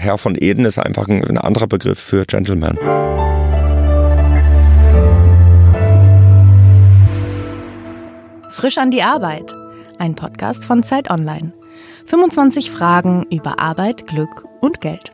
[0.00, 2.78] Herr von Eden ist einfach ein, ein anderer Begriff für Gentleman.
[8.50, 9.52] Frisch an die Arbeit.
[9.98, 11.52] Ein Podcast von Zeit Online.
[12.06, 15.10] 25 Fragen über Arbeit, Glück und Geld.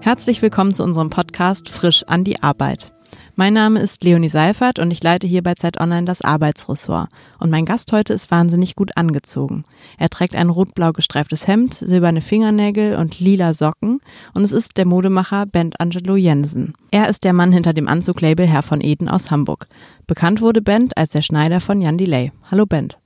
[0.00, 2.92] Herzlich willkommen zu unserem Podcast Frisch an die Arbeit.
[3.40, 7.08] Mein Name ist Leonie Seifert und ich leite hier bei Zeit Online das Arbeitsressort.
[7.38, 9.64] Und mein Gast heute ist wahnsinnig gut angezogen.
[9.96, 14.02] Er trägt ein rot-blau gestreiftes Hemd, silberne Fingernägel und lila Socken
[14.34, 16.74] und es ist der Modemacher Bent Angelo Jensen.
[16.90, 19.68] Er ist der Mann hinter dem Anzuglabel Herr von Eden aus Hamburg.
[20.06, 22.32] Bekannt wurde Bent als der Schneider von Jan Delay.
[22.50, 22.98] Hallo Bent.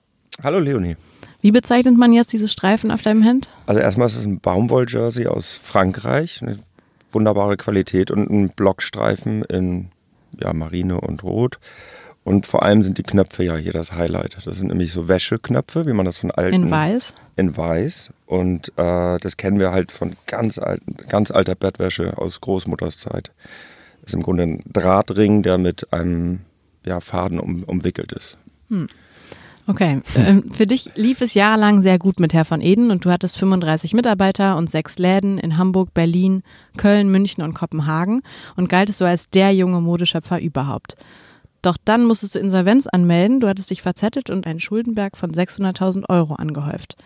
[0.42, 0.96] Hallo Leonie.
[1.42, 3.50] Wie bezeichnet man jetzt diese Streifen auf deinem Hemd?
[3.66, 6.58] Also erstmal ist es ein Baumwolljersey aus Frankreich, eine
[7.12, 9.90] wunderbare Qualität und ein Blockstreifen in
[10.40, 11.58] ja, Marine und Rot.
[12.24, 14.38] Und vor allem sind die Knöpfe ja hier das Highlight.
[14.46, 16.54] Das sind nämlich so Wäscheknöpfe, wie man das von alten.
[16.54, 17.14] In weiß?
[17.36, 18.10] In weiß.
[18.24, 23.30] Und äh, das kennen wir halt von ganz, alten, ganz alter Bettwäsche aus Großmutters Zeit.
[24.00, 26.40] Das ist im Grunde ein Drahtring, der mit einem
[26.86, 28.38] ja, Faden um, umwickelt ist.
[28.70, 28.86] Hm.
[29.66, 33.10] Okay, ähm, für dich lief es jahrelang sehr gut mit Herr von Eden und du
[33.10, 36.42] hattest 35 Mitarbeiter und sechs Läden in Hamburg, Berlin,
[36.76, 38.20] Köln, München und Kopenhagen
[38.56, 40.96] und galtest so als der junge Modeschöpfer überhaupt.
[41.62, 46.10] Doch dann musstest du Insolvenz anmelden, du hattest dich verzettelt und einen Schuldenberg von 600.000
[46.10, 46.96] Euro angehäuft.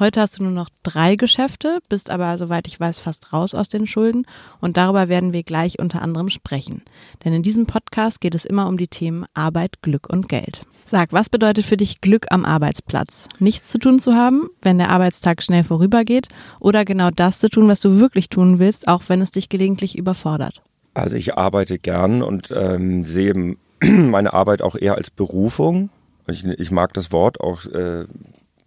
[0.00, 3.68] Heute hast du nur noch drei Geschäfte, bist aber, soweit ich weiß, fast raus aus
[3.68, 4.24] den Schulden
[4.58, 6.80] und darüber werden wir gleich unter anderem sprechen.
[7.22, 10.62] Denn in diesem Podcast geht es immer um die Themen Arbeit, Glück und Geld.
[10.86, 13.28] Sag, was bedeutet für dich Glück am Arbeitsplatz?
[13.40, 16.28] Nichts zu tun zu haben, wenn der Arbeitstag schnell vorübergeht
[16.60, 19.98] oder genau das zu tun, was du wirklich tun willst, auch wenn es dich gelegentlich
[19.98, 20.62] überfordert?
[20.94, 23.34] Also ich arbeite gern und ähm, sehe
[23.82, 25.90] meine Arbeit auch eher als Berufung.
[26.26, 28.06] Ich, ich mag das Wort auch äh,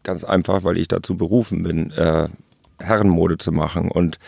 [0.03, 2.27] ganz einfach, weil ich dazu berufen bin, äh,
[2.79, 3.89] Herrenmode zu machen.
[3.89, 4.19] Und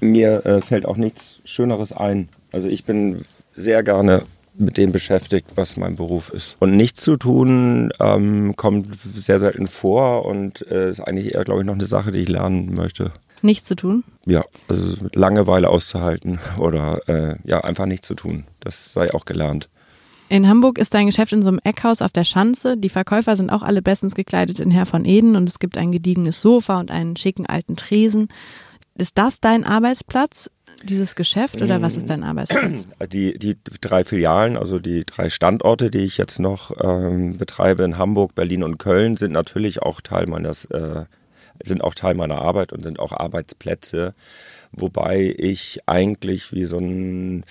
[0.00, 2.28] mir äh, fällt auch nichts Schöneres ein.
[2.52, 3.22] Also ich bin
[3.54, 6.56] sehr gerne mit dem beschäftigt, was mein Beruf ist.
[6.60, 11.60] Und nichts zu tun ähm, kommt sehr selten vor und äh, ist eigentlich eher, glaube
[11.60, 13.12] ich, noch eine Sache, die ich lernen möchte.
[13.40, 14.04] Nichts zu tun?
[14.26, 18.44] Ja, also Langeweile auszuhalten oder äh, ja, einfach nichts zu tun.
[18.60, 19.68] Das sei auch gelernt.
[20.32, 22.78] In Hamburg ist dein Geschäft in so einem Eckhaus auf der Schanze.
[22.78, 25.92] Die Verkäufer sind auch alle bestens gekleidet in Herr von Eden und es gibt ein
[25.92, 28.28] gediegenes Sofa und einen schicken alten Tresen.
[28.96, 30.50] Ist das dein Arbeitsplatz?
[30.84, 32.88] dieses Geschäft oder was ist dein Arbeitsplatz?
[33.12, 37.98] Die, die drei Filialen, also die drei Standorte, die ich jetzt noch ähm, betreibe in
[37.98, 41.04] Hamburg, Berlin und Köln, sind natürlich auch Teil meines, äh,
[41.62, 44.14] sind auch Teil meiner Arbeit und sind auch Arbeitsplätze,
[44.72, 47.44] wobei ich eigentlich wie so ein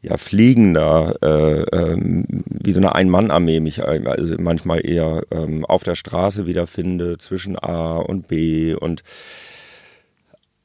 [0.00, 5.96] ja, fliegender, äh, ähm, wie so eine Ein-Mann-Armee mich also manchmal eher ähm, auf der
[5.96, 9.02] Straße wiederfinde, zwischen A und B und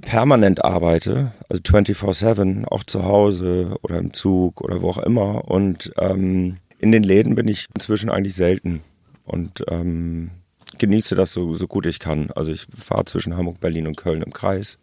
[0.02, 5.50] permanent arbeite, also 24-7, auch zu Hause oder im Zug oder wo auch immer.
[5.50, 8.82] Und ähm, in den Läden bin ich inzwischen eigentlich selten
[9.24, 10.32] und ähm,
[10.78, 12.30] genieße das so, so gut ich kann.
[12.36, 14.78] Also ich fahre zwischen Hamburg, Berlin und Köln im Kreis,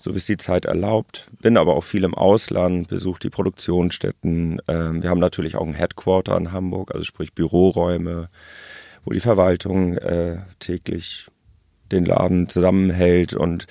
[0.00, 1.28] so wie es die Zeit erlaubt.
[1.40, 4.60] Bin aber auch viel im Ausland, besuche die Produktionsstätten.
[4.68, 8.28] Ähm, wir haben natürlich auch ein Headquarter in Hamburg, also sprich Büroräume,
[9.04, 11.28] wo die Verwaltung äh, täglich
[11.90, 13.66] den Laden zusammenhält und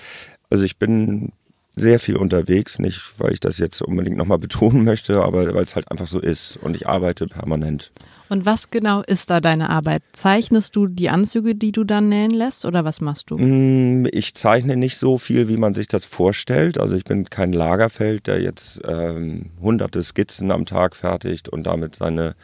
[0.50, 1.34] also ich bin
[1.76, 5.76] sehr viel unterwegs, nicht weil ich das jetzt unbedingt nochmal betonen möchte, aber weil es
[5.76, 7.92] halt einfach so ist und ich arbeite permanent.
[8.30, 10.04] Und was genau ist da deine Arbeit?
[10.12, 13.38] Zeichnest du die Anzüge, die du dann nähen lässt oder was machst du?
[13.38, 16.80] Mm, ich zeichne nicht so viel, wie man sich das vorstellt.
[16.80, 21.96] Also ich bin kein Lagerfeld, der jetzt ähm, hunderte Skizzen am Tag fertigt und damit
[21.96, 22.36] seine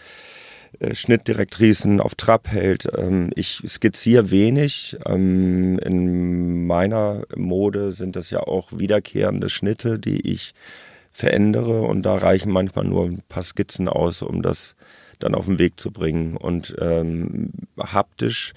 [0.80, 2.88] äh, Schnittdirektrisen auf Trab hält.
[2.98, 4.98] Ähm, ich skizziere wenig.
[5.06, 10.54] Ähm, in meiner Mode sind das ja auch wiederkehrende Schnitte, die ich
[11.12, 14.76] verändere und da reichen manchmal nur ein paar Skizzen aus, um das
[15.20, 16.38] dann auf den Weg zu bringen.
[16.38, 18.54] Und ähm, haptisch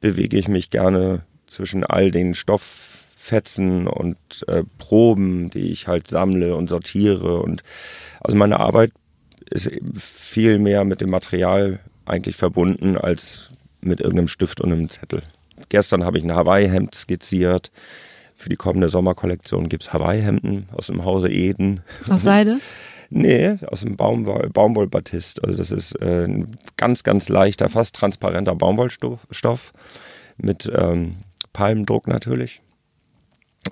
[0.00, 4.16] bewege ich mich gerne zwischen all den Stofffetzen und
[4.48, 7.40] äh, Proben, die ich halt sammle und sortiere.
[7.40, 7.62] Und
[8.20, 8.92] also meine Arbeit
[9.50, 13.50] ist viel mehr mit dem Material eigentlich verbunden als
[13.80, 15.22] mit irgendeinem Stift und einem Zettel.
[15.68, 17.70] Gestern habe ich ein Hawaii-Hemd skizziert.
[18.34, 21.82] Für die kommende Sommerkollektion gibt es Hawaii-Hemden aus dem Hause Eden.
[22.08, 22.58] Aus Seide?
[23.14, 25.44] Nee, aus dem Baumwoll, Baumwollbatist.
[25.44, 29.72] Also das ist äh, ein ganz, ganz leichter, fast transparenter Baumwollstoff
[30.38, 31.16] mit ähm,
[31.52, 32.62] Palmendruck natürlich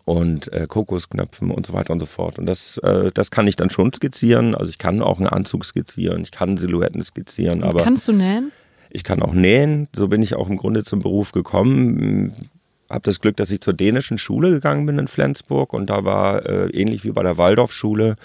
[0.05, 2.39] und äh, Kokosknöpfen und so weiter und so fort.
[2.39, 4.55] Und das, äh, das kann ich dann schon skizzieren.
[4.55, 7.63] Also ich kann auch einen Anzug skizzieren, ich kann Silhouetten skizzieren.
[7.63, 8.53] aber kannst du nähen?
[8.91, 9.89] Ich kann auch nähen.
[9.97, 12.51] So bin ich auch im Grunde zum Beruf gekommen.
[12.91, 16.45] habe das Glück, dass ich zur dänischen Schule gegangen bin in Flensburg und da war
[16.45, 18.17] äh, ähnlich wie bei der Waldorfschule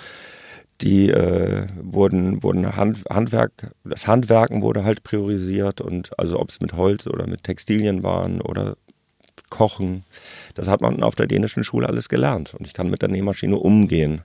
[0.82, 6.60] die äh, wurden, wurden Hand, Handwerk, das Handwerken wurde halt priorisiert und also ob es
[6.60, 8.76] mit Holz oder mit Textilien waren oder
[9.50, 10.04] Kochen,
[10.54, 13.58] das hat man auf der dänischen Schule alles gelernt und ich kann mit der Nähmaschine
[13.58, 14.22] umgehen.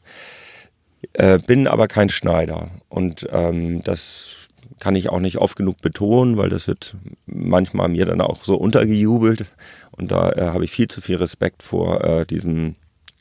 [1.12, 4.36] Äh, bin aber kein Schneider und ähm, das
[4.80, 8.56] kann ich auch nicht oft genug betonen, weil das wird manchmal mir dann auch so
[8.56, 9.46] untergejubelt
[9.92, 12.76] und da äh, habe ich viel zu viel Respekt vor äh, diesem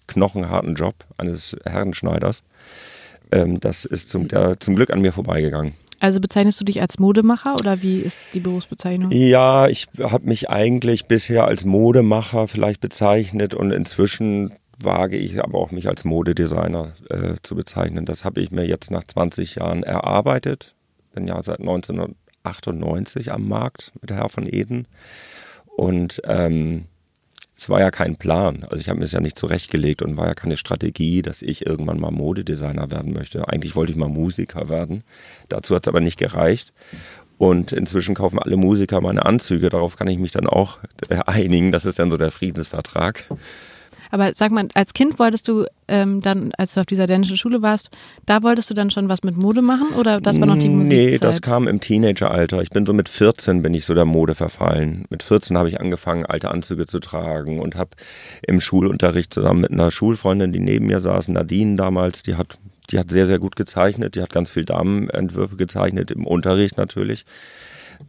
[0.08, 2.44] knochenharten Job eines Herrenschneiders
[3.32, 5.74] ähm, das ist zum, der, zum Glück an mir vorbeigegangen.
[6.00, 9.12] Also bezeichnest du dich als Modemacher oder wie ist die Berufsbezeichnung?
[9.12, 15.60] Ja, ich habe mich eigentlich bisher als Modemacher vielleicht bezeichnet und inzwischen wage ich aber
[15.60, 18.06] auch mich als Modedesigner äh, zu bezeichnen.
[18.06, 20.74] Das habe ich mir jetzt nach 20 Jahren erarbeitet.
[21.14, 24.88] Bin ja seit 1998 am Markt mit Herr von Eden
[25.66, 26.86] und ähm,
[27.60, 28.64] es war ja kein Plan.
[28.64, 31.66] Also ich habe mir es ja nicht zurechtgelegt und war ja keine Strategie, dass ich
[31.66, 33.50] irgendwann mal Modedesigner werden möchte.
[33.50, 35.04] Eigentlich wollte ich mal Musiker werden.
[35.50, 36.72] Dazu hat es aber nicht gereicht.
[37.38, 39.70] Und inzwischen kaufen alle Musiker meine Anzüge.
[39.70, 40.80] Darauf kann ich mich dann auch
[41.10, 41.72] äh, einigen.
[41.72, 43.26] Das ist dann so der Friedensvertrag.
[44.10, 47.62] Aber sag mal, als Kind wolltest du ähm, dann, als du auf dieser dänischen Schule
[47.62, 47.92] warst,
[48.26, 50.90] da wolltest du dann schon was mit Mode machen oder das war noch die Musik?
[50.90, 52.62] Nee, das kam im Teenageralter.
[52.62, 55.06] Ich bin so mit 14 bin ich so der Mode verfallen.
[55.10, 57.92] Mit 14 habe ich angefangen, alte Anzüge zu tragen und habe
[58.46, 62.58] im Schulunterricht zusammen mit einer Schulfreundin, die neben mir saß, Nadine damals, die hat
[62.92, 64.16] die hat sehr, sehr gut gezeichnet.
[64.16, 67.26] Die hat ganz viel Damenentwürfe gezeichnet, im Unterricht natürlich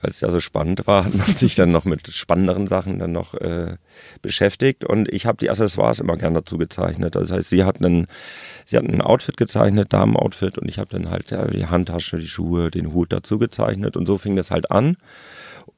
[0.01, 3.13] weil es ja so spannend war, hat man sich dann noch mit spannenderen Sachen dann
[3.13, 3.77] noch äh,
[4.23, 4.85] beschäftigt.
[4.85, 7.15] Und ich habe die Accessoires immer gerne dazu gezeichnet.
[7.15, 8.07] Das heißt, sie hat ein
[9.01, 13.13] Outfit gezeichnet, Damenoutfit, und ich habe dann halt ja, die Handtasche, die Schuhe, den Hut
[13.13, 13.97] dazu gezeichnet.
[13.97, 14.97] Und so fing das halt an.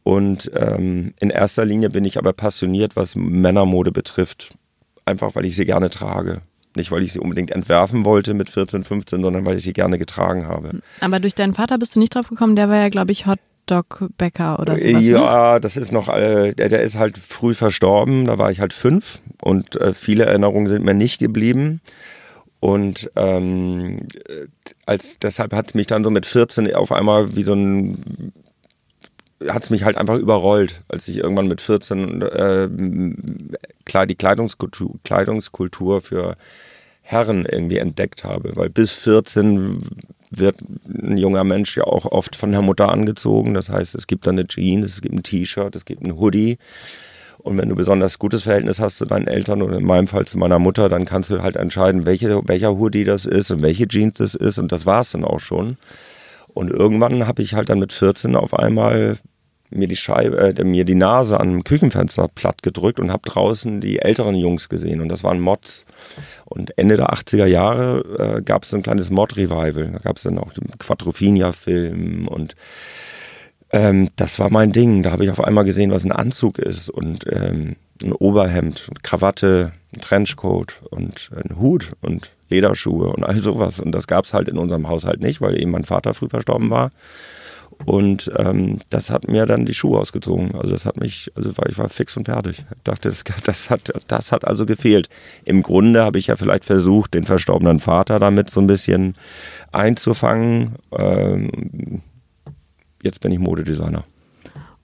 [0.05, 4.57] Und ähm, in erster Linie bin ich aber passioniert, was Männermode betrifft.
[5.05, 6.43] Einfach weil ich sie gerne trage.
[6.75, 9.99] Nicht, weil ich sie unbedingt entwerfen wollte mit 14, 15, sondern weil ich sie gerne
[9.99, 10.81] getragen habe.
[11.01, 13.39] Aber durch deinen Vater bist du nicht drauf gekommen, der war ja, glaube ich, Hot
[13.67, 14.95] Doc Becker oder sowas.
[14.95, 15.01] Ne?
[15.01, 18.73] Ja, das ist noch, äh, der, der ist halt früh verstorben, da war ich halt
[18.73, 21.81] fünf und äh, viele Erinnerungen sind mir nicht geblieben.
[22.61, 24.07] Und ähm,
[24.87, 28.33] als deshalb hat es mich dann so mit 14 auf einmal wie so ein
[29.49, 32.69] hat es mich halt einfach überrollt, als ich irgendwann mit 14 äh,
[33.85, 36.37] klar die Kleidungskultur, Kleidungskultur für
[37.01, 38.55] Herren irgendwie entdeckt habe.
[38.55, 39.83] Weil bis 14
[40.39, 40.57] wird
[40.87, 43.55] ein junger Mensch ja auch oft von der Mutter angezogen.
[43.55, 46.59] Das heißt, es gibt dann eine Jeans, es gibt ein T-Shirt, es gibt ein Hoodie.
[47.39, 50.39] Und wenn du besonders gutes Verhältnis hast zu deinen Eltern oder in meinem Fall zu
[50.39, 54.19] meiner Mutter, dann kannst du halt entscheiden, welche, welcher Hoodie das ist und welche Jeans
[54.19, 54.59] das ist.
[54.59, 55.77] Und das war es dann auch schon.
[56.55, 59.17] Und irgendwann habe ich halt dann mit 14 auf einmal
[59.75, 64.01] mir die Scheibe, äh, mir die Nase dem Küchenfenster platt gedrückt und habe draußen die
[64.01, 65.85] älteren Jungs gesehen und das waren Mods.
[66.45, 69.91] Und Ende der 80er Jahre äh, gab es so ein kleines Mod-Revival.
[69.93, 72.55] Da gab es dann auch den Quadrophenia-Film und
[73.71, 75.03] ähm, das war mein Ding.
[75.03, 79.73] Da habe ich auf einmal gesehen, was ein Anzug ist und ähm, ein Oberhemd, Krawatte,
[79.95, 83.81] ein Trenchcoat und ein Hut und Lederschuhe und all sowas.
[83.81, 86.71] Und das gab es halt in unserem Haushalt nicht, weil eben mein Vater früh verstorben
[86.71, 86.91] war.
[87.85, 90.55] Und ähm, das hat mir dann die Schuhe ausgezogen.
[90.55, 92.65] Also das hat mich, also war, ich war fix und fertig.
[92.71, 95.09] Ich dachte, das, das, hat, das hat also gefehlt.
[95.45, 99.15] Im Grunde habe ich ja vielleicht versucht, den verstorbenen Vater damit so ein bisschen
[99.73, 100.77] einzufangen.
[100.93, 102.03] Ähm,
[103.03, 104.05] jetzt bin ich Modedesigner.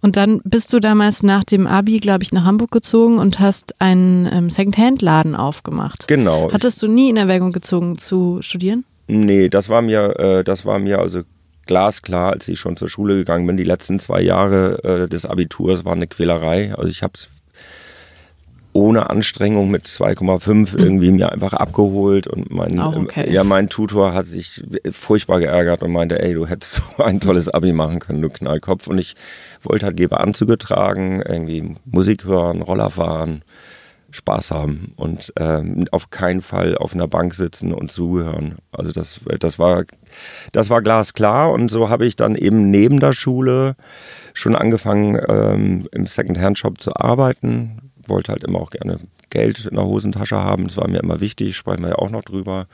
[0.01, 3.81] Und dann bist du damals nach dem Abi, glaube ich, nach Hamburg gezogen und hast
[3.81, 6.07] einen ähm, Secondhand-Laden aufgemacht.
[6.07, 6.53] Genau.
[6.53, 8.85] Hattest du nie in Erwägung gezogen zu studieren?
[9.09, 11.23] Nee, das war mir, äh, das war mir also
[11.69, 13.57] glasklar, als ich schon zur Schule gegangen bin.
[13.57, 16.75] Die letzten zwei Jahre äh, des Abiturs waren eine Quälerei.
[16.75, 17.29] Also ich habe es
[18.73, 23.31] ohne Anstrengung mit 2,5 irgendwie mir einfach abgeholt und mein, okay.
[23.33, 27.49] ja, mein Tutor hat sich furchtbar geärgert und meinte, ey, du hättest so ein tolles
[27.49, 28.87] Abi machen können, du Knallkopf.
[28.87, 29.15] Und ich
[29.63, 33.43] wollte halt lieber Anzüge tragen, irgendwie Musik hören, Roller fahren,
[34.11, 38.57] Spaß haben und ähm, auf keinen Fall auf einer Bank sitzen und zuhören.
[38.73, 39.85] Also das, das war,
[40.53, 43.77] das war glasklar und so habe ich dann eben neben der Schule
[44.33, 47.91] schon angefangen ähm, im Second-Hand-Shop zu arbeiten.
[48.07, 48.99] Wollte halt immer auch gerne
[49.29, 50.69] Geld in der Hosentasche haben.
[50.69, 51.55] Das war mir immer wichtig.
[51.57, 52.67] Sprechen wir ja auch noch drüber.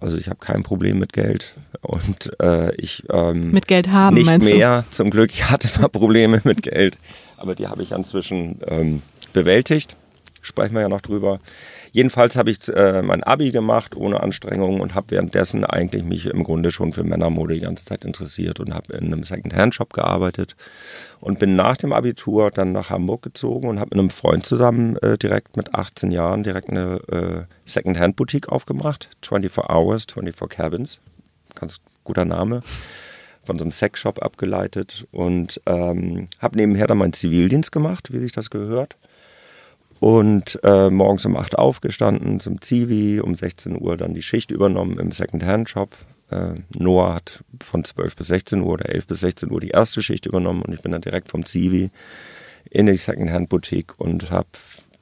[0.00, 4.42] Also ich habe kein Problem mit Geld und äh, ich ähm, mit Geld haben nicht
[4.42, 4.82] mehr.
[4.82, 4.90] Du?
[4.90, 6.98] Zum Glück ich hatte immer Probleme mit Geld,
[7.36, 9.02] aber die habe ich inzwischen ähm,
[9.32, 9.96] bewältigt
[10.44, 11.40] sprechen wir ja noch drüber.
[11.92, 16.44] Jedenfalls habe ich äh, mein Abi gemacht ohne Anstrengung und habe währenddessen eigentlich mich im
[16.44, 20.56] Grunde schon für Männermode die ganze Zeit interessiert und habe in einem Secondhand-Shop gearbeitet
[21.20, 24.96] und bin nach dem Abitur dann nach Hamburg gezogen und habe mit einem Freund zusammen
[24.98, 29.08] äh, direkt mit 18 Jahren direkt eine äh, Secondhand-Boutique aufgemacht.
[29.22, 31.00] 24 Hours, 24 Cabins.
[31.54, 32.62] Ganz guter Name
[33.44, 38.32] von so einem Sexshop abgeleitet und ähm, habe nebenher dann meinen Zivildienst gemacht, wie sich
[38.32, 38.96] das gehört.
[40.00, 44.98] Und äh, morgens um 8 aufgestanden zum Zivi, um 16 Uhr dann die Schicht übernommen
[44.98, 45.96] im Secondhand-Shop.
[46.30, 50.02] Äh, Noah hat von 12 bis 16 Uhr oder 11 bis 16 Uhr die erste
[50.02, 51.90] Schicht übernommen und ich bin dann direkt vom Zivi
[52.70, 54.48] in die Secondhand-Boutique und habe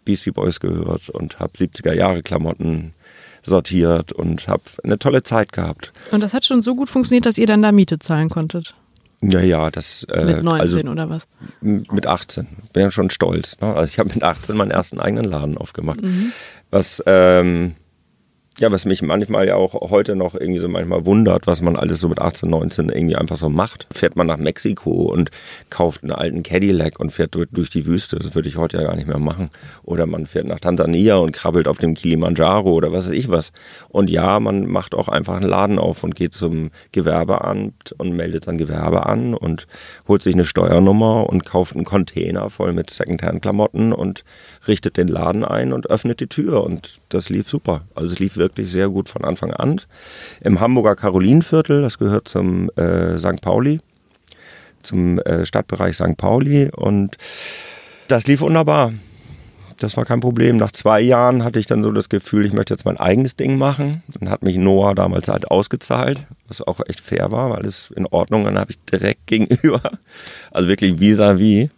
[0.04, 2.94] Beastie Boys gehört und habe 70er Jahre Klamotten
[3.42, 5.92] sortiert und habe eine tolle Zeit gehabt.
[6.10, 8.74] Und das hat schon so gut funktioniert, dass ihr dann da Miete zahlen konntet?
[9.22, 10.04] Ja, ja, das.
[10.04, 11.28] Äh, mit 19 also, oder was?
[11.60, 12.46] Mit 18.
[12.72, 13.56] Bin ja schon stolz.
[13.60, 13.68] Ne?
[13.68, 16.02] Also ich habe mit 18 meinen ersten eigenen Laden aufgemacht.
[16.02, 16.32] Mhm.
[16.70, 17.76] Was ähm,
[18.58, 22.00] ja, was mich manchmal ja auch heute noch irgendwie so manchmal wundert, was man alles
[22.00, 23.86] so mit 18, 19 irgendwie einfach so macht.
[23.90, 25.30] Fährt man nach Mexiko und
[25.70, 28.18] kauft einen alten Cadillac und fährt durch die Wüste.
[28.18, 29.50] Das würde ich heute ja gar nicht mehr machen.
[29.84, 33.52] Oder man fährt nach Tansania und krabbelt auf dem Kilimanjaro oder was weiß ich was.
[33.88, 38.44] Und ja, man macht auch einfach einen Laden auf und geht zum Gewerbeamt und meldet
[38.44, 39.66] sein Gewerbe an und
[40.06, 44.24] holt sich eine Steuernummer und kauft einen Container voll mit Secondhand-Klamotten und
[44.68, 46.64] richtet den Laden ein und öffnet die Tür.
[46.64, 47.82] Und das lief super.
[47.94, 49.80] Also es lief wirklich sehr gut von Anfang an.
[50.40, 53.40] Im Hamburger Karolinenviertel, das gehört zum äh, St.
[53.40, 53.80] Pauli,
[54.82, 56.16] zum äh, Stadtbereich St.
[56.16, 56.70] Pauli.
[56.74, 57.16] Und
[58.08, 58.92] das lief wunderbar.
[59.78, 60.56] Das war kein Problem.
[60.56, 63.58] Nach zwei Jahren hatte ich dann so das Gefühl, ich möchte jetzt mein eigenes Ding
[63.58, 64.02] machen.
[64.20, 68.06] Dann hat mich Noah damals halt ausgezahlt, was auch echt fair war, weil es in
[68.06, 68.44] Ordnung.
[68.44, 69.80] Dann habe ich direkt gegenüber,
[70.50, 71.70] also wirklich vis-à-vis, -vis,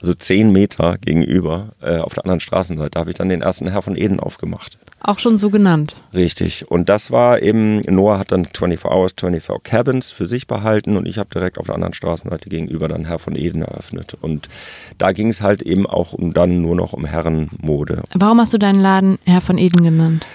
[0.00, 3.82] also zehn Meter gegenüber, äh, auf der anderen Straßenseite, habe ich dann den ersten Herr
[3.82, 4.78] von Eden aufgemacht.
[5.00, 6.00] Auch schon so genannt.
[6.12, 6.70] Richtig.
[6.70, 11.06] Und das war eben, Noah hat dann 24 Hours, 24 Cabins für sich behalten und
[11.06, 14.16] ich habe direkt auf der anderen Straßenseite gegenüber dann Herr von Eden eröffnet.
[14.20, 14.48] Und
[14.98, 18.02] da ging es halt eben auch um dann nur noch um Herrenmode.
[18.14, 20.26] Warum hast du deinen Laden Herr von Eden genannt?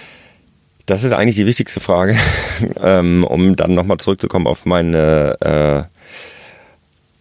[0.86, 2.16] Das ist eigentlich die wichtigste Frage,
[2.80, 5.82] ähm, um dann nochmal zurückzukommen auf meine, äh,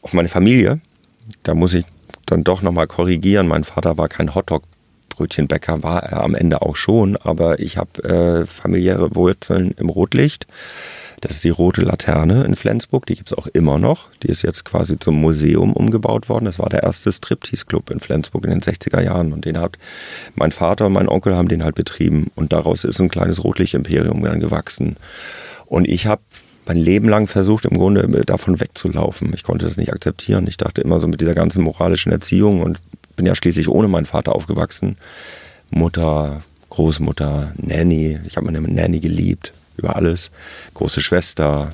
[0.02, 0.80] auf meine Familie.
[1.44, 1.86] Da muss ich
[2.32, 3.48] dann doch nochmal korrigieren.
[3.48, 8.46] Mein Vater war kein Hotdog-Brötchenbäcker, war er am Ende auch schon, aber ich habe äh,
[8.46, 10.48] familiäre Wurzeln im Rotlicht.
[11.20, 14.10] Das ist die Rote Laterne in Flensburg, die gibt es auch immer noch.
[14.24, 16.46] Die ist jetzt quasi zum Museum umgebaut worden.
[16.46, 19.32] Das war der erste Striptease-Club in Flensburg in den 60er Jahren.
[19.32, 19.78] Und den hat
[20.34, 22.32] mein Vater und mein Onkel haben den halt betrieben.
[22.34, 24.96] Und daraus ist ein kleines Rotlicht-Imperium dann gewachsen.
[25.68, 26.24] Und ich habe
[26.65, 29.32] mein Leben lang versucht, im Grunde davon wegzulaufen.
[29.34, 30.48] Ich konnte das nicht akzeptieren.
[30.48, 32.80] Ich dachte immer so mit dieser ganzen moralischen Erziehung und
[33.15, 34.98] bin ja schließlich ohne meinen Vater aufgewachsen.
[35.70, 38.20] Mutter, Großmutter, Nanny.
[38.25, 40.32] Ich habe meine Nanny geliebt über alles.
[40.74, 41.72] Große Schwester,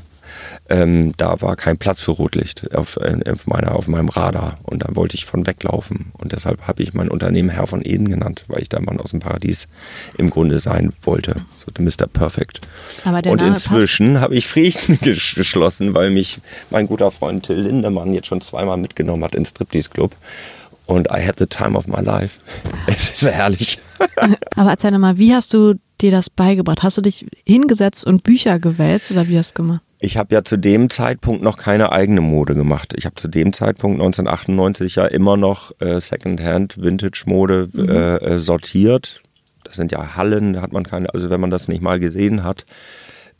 [0.69, 4.95] ähm, da war kein Platz für Rotlicht auf, auf, meiner, auf meinem Radar und da
[4.95, 8.61] wollte ich von weglaufen und deshalb habe ich mein Unternehmen Herr von Eden genannt, weil
[8.61, 9.67] ich da Mann aus dem Paradies
[10.17, 12.07] im Grunde sein wollte, so der Mr.
[12.07, 12.61] Perfect.
[13.05, 16.39] und inzwischen habe ich Frieden geschlossen, weil mich
[16.69, 20.15] mein guter Freund Till Lindemann jetzt schon zweimal mitgenommen hat ins Striptease Club
[20.87, 22.39] und I had the time of my life.
[22.87, 23.79] Es ist herrlich.
[24.55, 26.83] Aber erzähl mal, wie hast du dir das beigebracht?
[26.83, 29.81] Hast du dich hingesetzt und Bücher gewälzt oder wie hast du gemacht?
[29.99, 32.93] Ich habe ja zu dem Zeitpunkt noch keine eigene Mode gemacht.
[32.95, 37.89] Ich habe zu dem Zeitpunkt 1998 ja immer noch äh, Secondhand Vintage Mode mhm.
[37.89, 39.23] äh, äh, sortiert.
[39.63, 42.43] Das sind ja Hallen, da hat man keine, also wenn man das nicht mal gesehen
[42.43, 42.65] hat,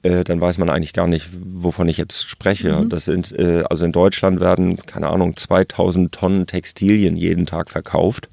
[0.02, 2.74] äh, dann weiß man eigentlich gar nicht, wovon ich jetzt spreche.
[2.74, 2.90] Mhm.
[2.90, 8.30] Das sind, äh, also in Deutschland werden, keine Ahnung, 2000 Tonnen Textilien jeden Tag verkauft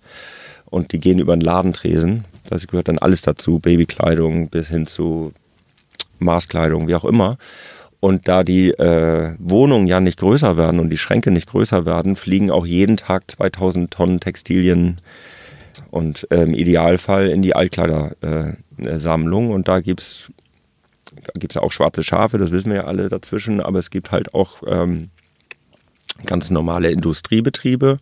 [0.64, 2.25] und die gehen über den Ladentresen.
[2.49, 5.33] Das gehört dann alles dazu, Babykleidung bis hin zu
[6.19, 7.38] Maßkleidung, wie auch immer.
[8.04, 12.16] Und da die äh, Wohnungen ja nicht größer werden und die Schränke nicht größer werden,
[12.16, 15.00] fliegen auch jeden Tag 2000 Tonnen Textilien
[15.90, 19.49] und äh, im Idealfall in die Altkleidersammlung.
[19.49, 20.30] Äh, und da gibt es
[21.14, 24.12] da gibt's ja auch schwarze Schafe, das wissen wir ja alle dazwischen, aber es gibt
[24.12, 25.08] halt auch ähm,
[26.26, 27.99] ganz normale Industriebetriebe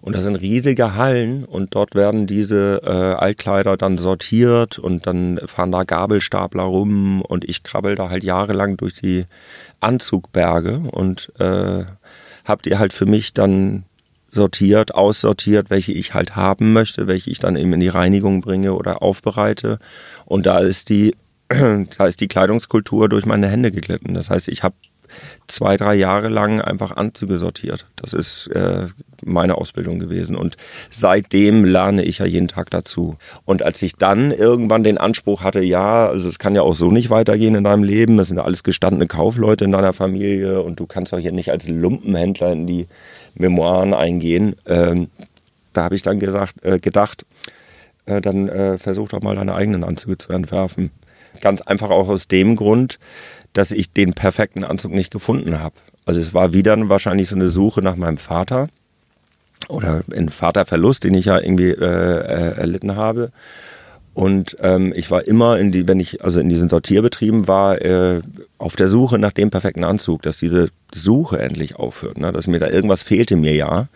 [0.00, 5.38] und das sind riesige Hallen und dort werden diese äh, Altkleider dann sortiert und dann
[5.44, 9.26] fahren da Gabelstapler rum und ich krabbel da halt jahrelang durch die
[9.80, 11.84] Anzugberge und äh,
[12.44, 13.84] hab die halt für mich dann
[14.30, 18.72] sortiert, aussortiert, welche ich halt haben möchte, welche ich dann eben in die Reinigung bringe
[18.72, 19.78] oder aufbereite
[20.24, 21.14] und da ist die
[21.98, 24.14] da ist die Kleidungskultur durch meine Hände geglitten.
[24.14, 24.74] Das heißt, ich habe
[25.48, 27.86] zwei, drei Jahre lang einfach Anzüge sortiert.
[27.96, 28.86] Das ist äh,
[29.24, 30.36] meine Ausbildung gewesen.
[30.36, 30.56] Und
[30.90, 33.16] seitdem lerne ich ja jeden Tag dazu.
[33.44, 36.90] Und als ich dann irgendwann den Anspruch hatte, ja, also es kann ja auch so
[36.90, 40.80] nicht weitergehen in deinem Leben, es sind ja alles gestandene Kaufleute in deiner Familie und
[40.80, 42.86] du kannst doch hier nicht als Lumpenhändler in die
[43.34, 44.56] Memoiren eingehen.
[44.66, 45.08] Ähm,
[45.72, 47.24] da habe ich dann gesagt, äh, gedacht,
[48.06, 50.90] äh, dann äh, versuch doch mal deine eigenen Anzüge zu entwerfen.
[51.40, 52.98] Ganz einfach auch aus dem Grund,
[53.52, 55.74] dass ich den perfekten Anzug nicht gefunden habe.
[56.04, 58.68] Also es war wieder wahrscheinlich so eine Suche nach meinem Vater
[59.68, 63.30] oder ein Vaterverlust, den ich ja irgendwie äh, äh, erlitten habe.
[64.14, 68.20] Und ähm, ich war immer in die, wenn ich also in diesen Sortierbetrieben war, äh,
[68.58, 72.30] auf der Suche nach dem perfekten Anzug, dass diese Suche endlich aufhört, ne?
[72.30, 73.88] dass mir da irgendwas fehlte mir ja.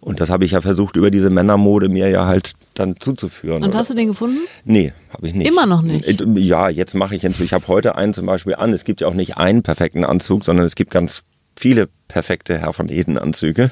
[0.00, 3.62] Und das habe ich ja versucht über diese Männermode mir ja halt dann zuzuführen.
[3.62, 3.78] Und oder?
[3.78, 4.38] hast du den gefunden?
[4.64, 5.46] Nee, habe ich nicht.
[5.46, 6.04] Immer noch nicht?
[6.06, 7.44] Äh, Ja, jetzt mache ich inzwischen.
[7.44, 8.72] Ich habe heute einen zum Beispiel an.
[8.72, 11.22] Es gibt ja auch nicht einen perfekten Anzug, sondern es gibt ganz
[11.56, 13.70] viele perfekte Herr von Eden Anzüge.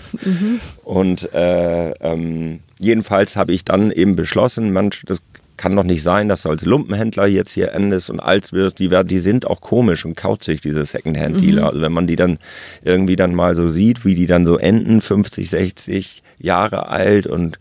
[0.85, 5.21] Und äh, ähm, jedenfalls habe ich dann eben beschlossen, Mensch, das
[5.59, 8.79] kann doch nicht sein, dass du als Lumpenhändler jetzt hier endest und alt wirst.
[8.79, 11.67] Die, die sind auch komisch und kauzig, diese Secondhand-Dealer.
[11.67, 12.39] Also wenn man die dann
[12.83, 17.59] irgendwie dann mal so sieht, wie die dann so enden, 50, 60 Jahre alt und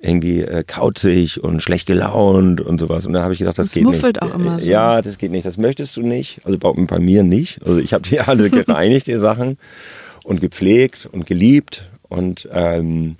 [0.00, 3.06] irgendwie äh, kauzig und schlecht gelaunt und sowas.
[3.06, 3.94] Und dann habe ich gedacht, das, Das geht nicht.
[3.96, 4.70] muffelt auch immer so.
[4.70, 5.46] Ja, das geht nicht.
[5.46, 6.40] Das möchtest du nicht.
[6.44, 7.60] Also bei, bei mir nicht.
[7.66, 9.58] Also ich habe die alle gereinigt, die Sachen,
[10.24, 11.90] und gepflegt und geliebt.
[12.08, 13.16] Und ähm,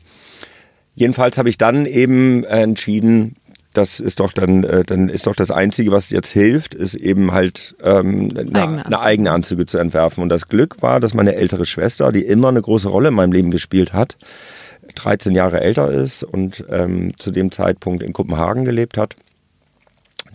[0.95, 3.37] jedenfalls habe ich dann eben äh, entschieden,
[3.75, 7.33] das ist doch dann, äh, dann ist doch das Einzige, was jetzt hilft, ist eben
[7.33, 9.01] halt ähm, eine, Eigene eine Anzüge.
[9.01, 10.23] eigene Anzüge zu entwerfen.
[10.23, 13.33] Und das Glück war, dass meine ältere Schwester, die immer eine große Rolle in meinem
[13.33, 14.17] Leben gespielt hat,
[14.95, 19.17] 13 Jahre älter ist und ähm, zu dem Zeitpunkt in Kopenhagen gelebt hat,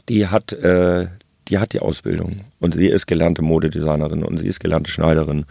[0.10, 1.08] die hat, äh,
[1.48, 5.46] die hat die Ausbildung und sie ist gelernte Modedesignerin und sie ist gelernte Schneiderin.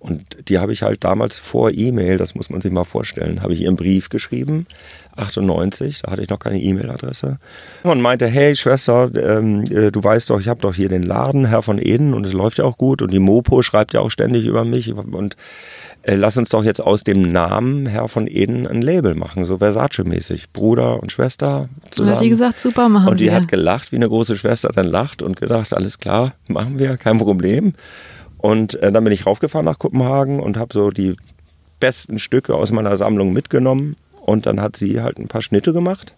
[0.00, 3.52] Und die habe ich halt damals vor E-Mail, das muss man sich mal vorstellen, habe
[3.52, 4.66] ich ihr einen Brief geschrieben,
[5.16, 7.38] 98, da hatte ich noch keine E-Mail-Adresse.
[7.82, 11.46] Und meinte, hey Schwester, ähm, äh, du weißt doch, ich habe doch hier den Laden,
[11.46, 14.10] Herr von Eden, und es läuft ja auch gut und die Mopo schreibt ja auch
[14.10, 15.36] ständig über mich und
[16.02, 19.56] äh, lass uns doch jetzt aus dem Namen Herr von Eden ein Label machen, so
[19.58, 20.52] Versace-mäßig.
[20.52, 22.14] Bruder und Schwester zusammen.
[22.14, 23.34] hat die gesagt, super, machen Und die wir.
[23.34, 27.18] hat gelacht, wie eine große Schwester dann lacht und gedacht, alles klar, machen wir, kein
[27.18, 27.74] Problem.
[28.38, 31.16] Und äh, dann bin ich raufgefahren nach Kopenhagen und habe so die
[31.80, 33.96] besten Stücke aus meiner Sammlung mitgenommen.
[34.20, 36.14] Und dann hat sie halt ein paar Schnitte gemacht.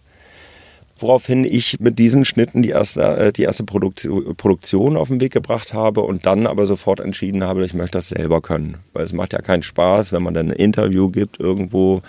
[1.01, 5.33] Woraufhin ich mit diesen Schnitten die erste, äh, die erste Produktio- Produktion auf den Weg
[5.33, 8.77] gebracht habe und dann aber sofort entschieden habe, ich möchte das selber können.
[8.93, 12.01] Weil es macht ja keinen Spaß, wenn man dann ein Interview gibt irgendwo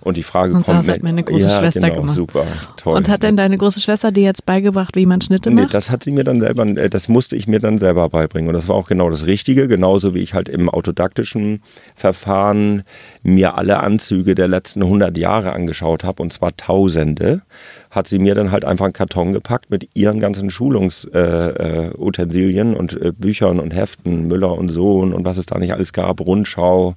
[0.00, 0.78] und die Frage Und kommt.
[0.80, 2.14] das hat meine große ja, Schwester genau, gemacht.
[2.14, 2.96] Super, toll.
[2.96, 5.74] Und hat denn deine große Schwester dir jetzt beigebracht, wie man Schnitte Nee, macht?
[5.74, 8.48] das hat sie mir dann selber, äh, das musste ich mir dann selber beibringen.
[8.48, 11.62] Und das war auch genau das Richtige, genauso wie ich halt im autodaktischen
[11.94, 12.82] Verfahren
[13.22, 17.42] mir alle Anzüge der letzten 100 Jahre angeschaut habe, und zwar Tausende,
[17.90, 22.74] hat sie mir dann halt einfach einen Karton gepackt mit ihren ganzen Schulungsutensilien äh, Utensilien
[22.74, 26.20] und äh, Büchern und Heften, Müller und Sohn und was es da nicht alles gab,
[26.20, 26.94] Rundschau.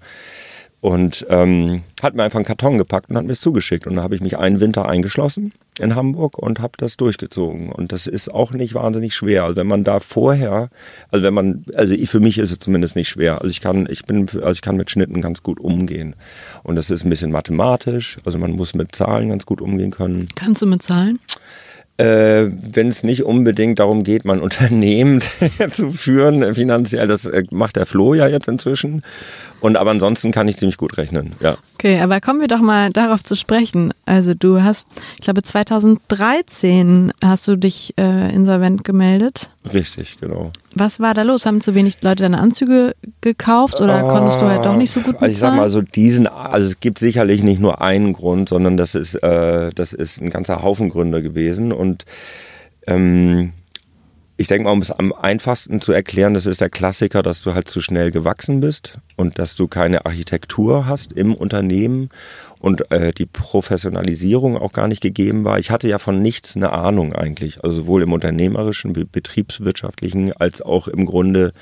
[0.84, 3.88] Und ähm, hat mir einfach einen Karton gepackt und hat mir es zugeschickt.
[3.88, 7.72] Und dann habe ich mich einen Winter eingeschlossen in Hamburg und habe das durchgezogen.
[7.72, 9.46] Und das ist auch nicht wahnsinnig schwer.
[9.46, 10.69] Also wenn man da vorher,
[11.10, 13.39] also wenn man, also ich, für mich ist es zumindest nicht schwer.
[13.39, 16.17] Also ich kann, ich bin, also ich kann mit Schnitten ganz gut umgehen.
[16.63, 18.17] Und das ist ein bisschen mathematisch.
[18.26, 20.28] Also man muss mit Zahlen ganz gut umgehen können.
[20.36, 21.17] Kannst du mit Zahlen?
[21.96, 25.22] Äh, wenn es nicht unbedingt darum geht, mein Unternehmen
[25.72, 29.04] zu führen, finanziell, das äh, macht der Flo ja jetzt inzwischen.
[29.63, 31.56] Und aber ansonsten kann ich ziemlich gut rechnen, ja.
[31.76, 33.93] Okay, aber kommen wir doch mal darauf zu sprechen.
[34.06, 39.52] Also du hast, ich glaube 2013 hast du dich äh, insolvent gemeldet.
[39.73, 40.52] Richtig, genau.
[40.76, 41.45] Was war da los?
[41.45, 45.15] Haben zu wenig Leute deine Anzüge gekauft oder konntest du halt doch nicht so gut
[45.15, 45.58] Also ich sag bezahlen?
[45.62, 49.69] mal so diesen, also es gibt sicherlich nicht nur einen Grund, sondern das ist, äh,
[49.73, 52.04] das ist ein ganzer Haufen Gründe gewesen und
[52.86, 53.54] ähm,
[54.36, 57.54] ich denke mal, um es am einfachsten zu erklären, das ist der Klassiker, dass du
[57.54, 62.10] halt zu schnell gewachsen bist und dass du keine Architektur hast im Unternehmen
[62.60, 65.60] und äh, die Professionalisierung auch gar nicht gegeben war.
[65.60, 70.62] Ich hatte ja von nichts eine Ahnung eigentlich, also sowohl im unternehmerischen, be- betriebswirtschaftlichen als
[70.63, 71.54] auch im Grunde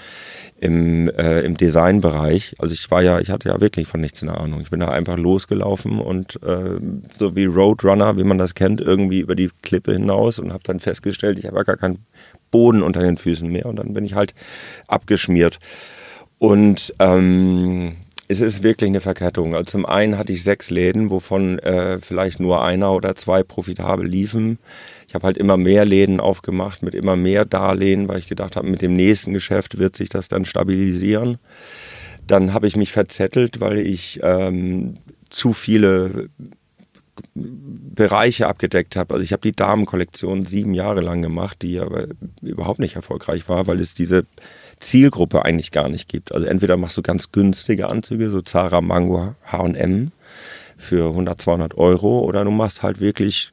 [0.59, 2.55] im, äh, im Designbereich.
[2.59, 4.61] Also ich war ja, ich hatte ja wirklich von nichts eine Ahnung.
[4.61, 6.79] Ich bin da einfach losgelaufen und äh,
[7.19, 10.79] so wie Roadrunner, wie man das kennt, irgendwie über die Klippe hinaus und habe dann
[10.79, 12.05] festgestellt, ich habe ja gar keinen
[12.51, 14.33] Boden unter den Füßen mehr und dann bin ich halt
[14.87, 15.59] abgeschmiert.
[16.37, 17.95] Und ähm,
[18.31, 19.55] es ist wirklich eine Verkettung.
[19.55, 24.07] Also zum einen hatte ich sechs Läden, wovon äh, vielleicht nur einer oder zwei profitabel
[24.07, 24.57] liefen.
[25.07, 28.69] Ich habe halt immer mehr Läden aufgemacht mit immer mehr Darlehen, weil ich gedacht habe,
[28.69, 31.39] mit dem nächsten Geschäft wird sich das dann stabilisieren.
[32.25, 34.93] Dann habe ich mich verzettelt, weil ich ähm,
[35.29, 36.29] zu viele
[37.33, 39.13] Bereiche abgedeckt habe.
[39.13, 42.07] Also ich habe die Damenkollektion sieben Jahre lang gemacht, die aber
[42.41, 44.25] überhaupt nicht erfolgreich war, weil es diese
[44.79, 46.33] Zielgruppe eigentlich gar nicht gibt.
[46.33, 50.11] Also entweder machst du ganz günstige Anzüge, so Zara, Mango, H&M
[50.77, 53.51] für 100, 200 Euro oder du machst halt wirklich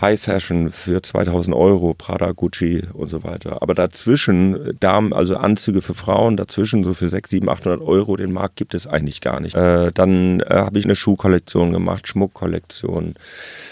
[0.00, 3.62] High Fashion für 2000 Euro, Prada, Gucci und so weiter.
[3.62, 8.32] Aber dazwischen, Damen, also Anzüge für Frauen, dazwischen so für 6, 7, 800 Euro, den
[8.32, 9.54] Markt gibt es eigentlich gar nicht.
[9.54, 13.14] Äh, dann äh, habe ich eine Schuhkollektion gemacht, Schmuckkollektion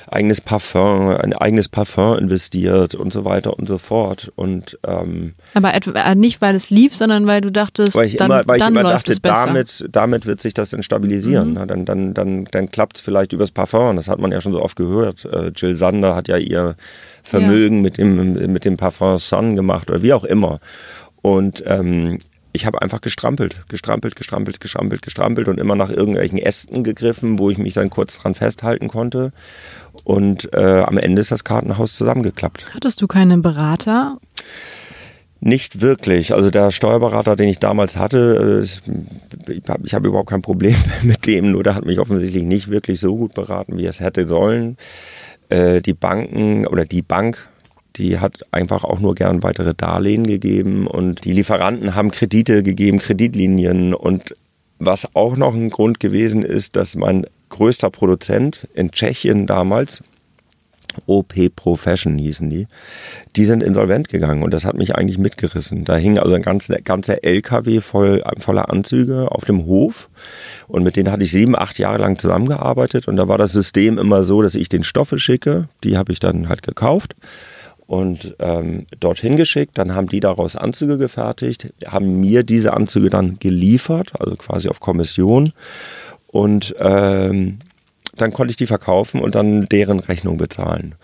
[0.09, 4.33] eigenes Parfum, ein eigenes Parfum investiert und so weiter und so fort.
[4.37, 8.31] Und, ähm, Aber äh, nicht, weil es lief, sondern weil du dachtest, weil ich dann,
[8.31, 9.47] immer, weil dann ich immer läuft dachte, es besser.
[9.47, 11.51] damit, damit wird sich das dann stabilisieren.
[11.51, 11.55] Mhm.
[11.55, 13.97] Na, Dann, dann, dann, dann klappt es vielleicht übers Parfum.
[13.97, 15.25] Das hat man ja schon so oft gehört.
[15.25, 16.77] Äh, Jill Sander hat ja ihr
[17.23, 20.61] Vermögen mit, dem, mit dem Parfum Sun gemacht oder wie auch immer.
[21.23, 22.19] Und ähm,
[22.55, 27.51] ich habe einfach gestrampelt, gestrampelt, gestrampelt, gestrampelt, gestrampelt und immer nach irgendwelchen Ästen gegriffen, wo
[27.51, 29.33] ich mich dann kurz dran festhalten konnte.
[30.05, 32.67] Und äh, am Ende ist das Kartenhaus zusammengeklappt.
[32.73, 34.19] Hattest du keine Berater?
[35.41, 36.33] Nicht wirklich.
[36.33, 41.27] Also der Steuerberater, den ich damals hatte, äh, ich habe hab überhaupt kein Problem mit
[41.27, 44.77] dem, nur der hat mich offensichtlich nicht wirklich so gut beraten, wie es hätte sollen.
[45.49, 47.49] Äh, die Banken oder die Bank,
[47.97, 52.99] die hat einfach auch nur gern weitere Darlehen gegeben und die Lieferanten haben Kredite gegeben,
[52.99, 54.37] Kreditlinien und
[54.79, 60.03] was auch noch ein Grund gewesen ist, dass mein größter Produzent in Tschechien damals,
[61.07, 62.69] OP Profession hießen die,
[63.35, 65.85] die sind insolvent gegangen und das hat mich eigentlich mitgerissen.
[65.85, 70.09] Da hing also ein ganzer, ganzer LKW voll, voller Anzüge auf dem Hof
[70.69, 73.99] und mit denen hatte ich sieben, acht Jahre lang zusammengearbeitet und da war das System
[73.99, 77.15] immer so, dass ich den Stoffe schicke, die habe ich dann halt gekauft
[77.87, 79.77] und ähm, dorthin geschickt.
[79.79, 84.81] Dann haben die daraus Anzüge gefertigt, haben mir diese Anzüge dann geliefert, also quasi auf
[84.81, 85.53] Kommission.
[86.27, 87.59] Und ähm,
[88.17, 90.95] dann konnte ich die verkaufen und dann deren Rechnung bezahlen.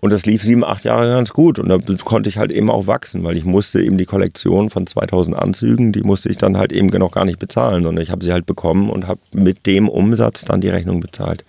[0.00, 1.58] Und das lief sieben, acht Jahre ganz gut.
[1.58, 4.86] Und da konnte ich halt eben auch wachsen, weil ich musste eben die Kollektion von
[4.86, 8.24] 2000 Anzügen, die musste ich dann halt eben noch gar nicht bezahlen, sondern ich habe
[8.24, 11.44] sie halt bekommen und habe mit dem Umsatz dann die Rechnung bezahlt.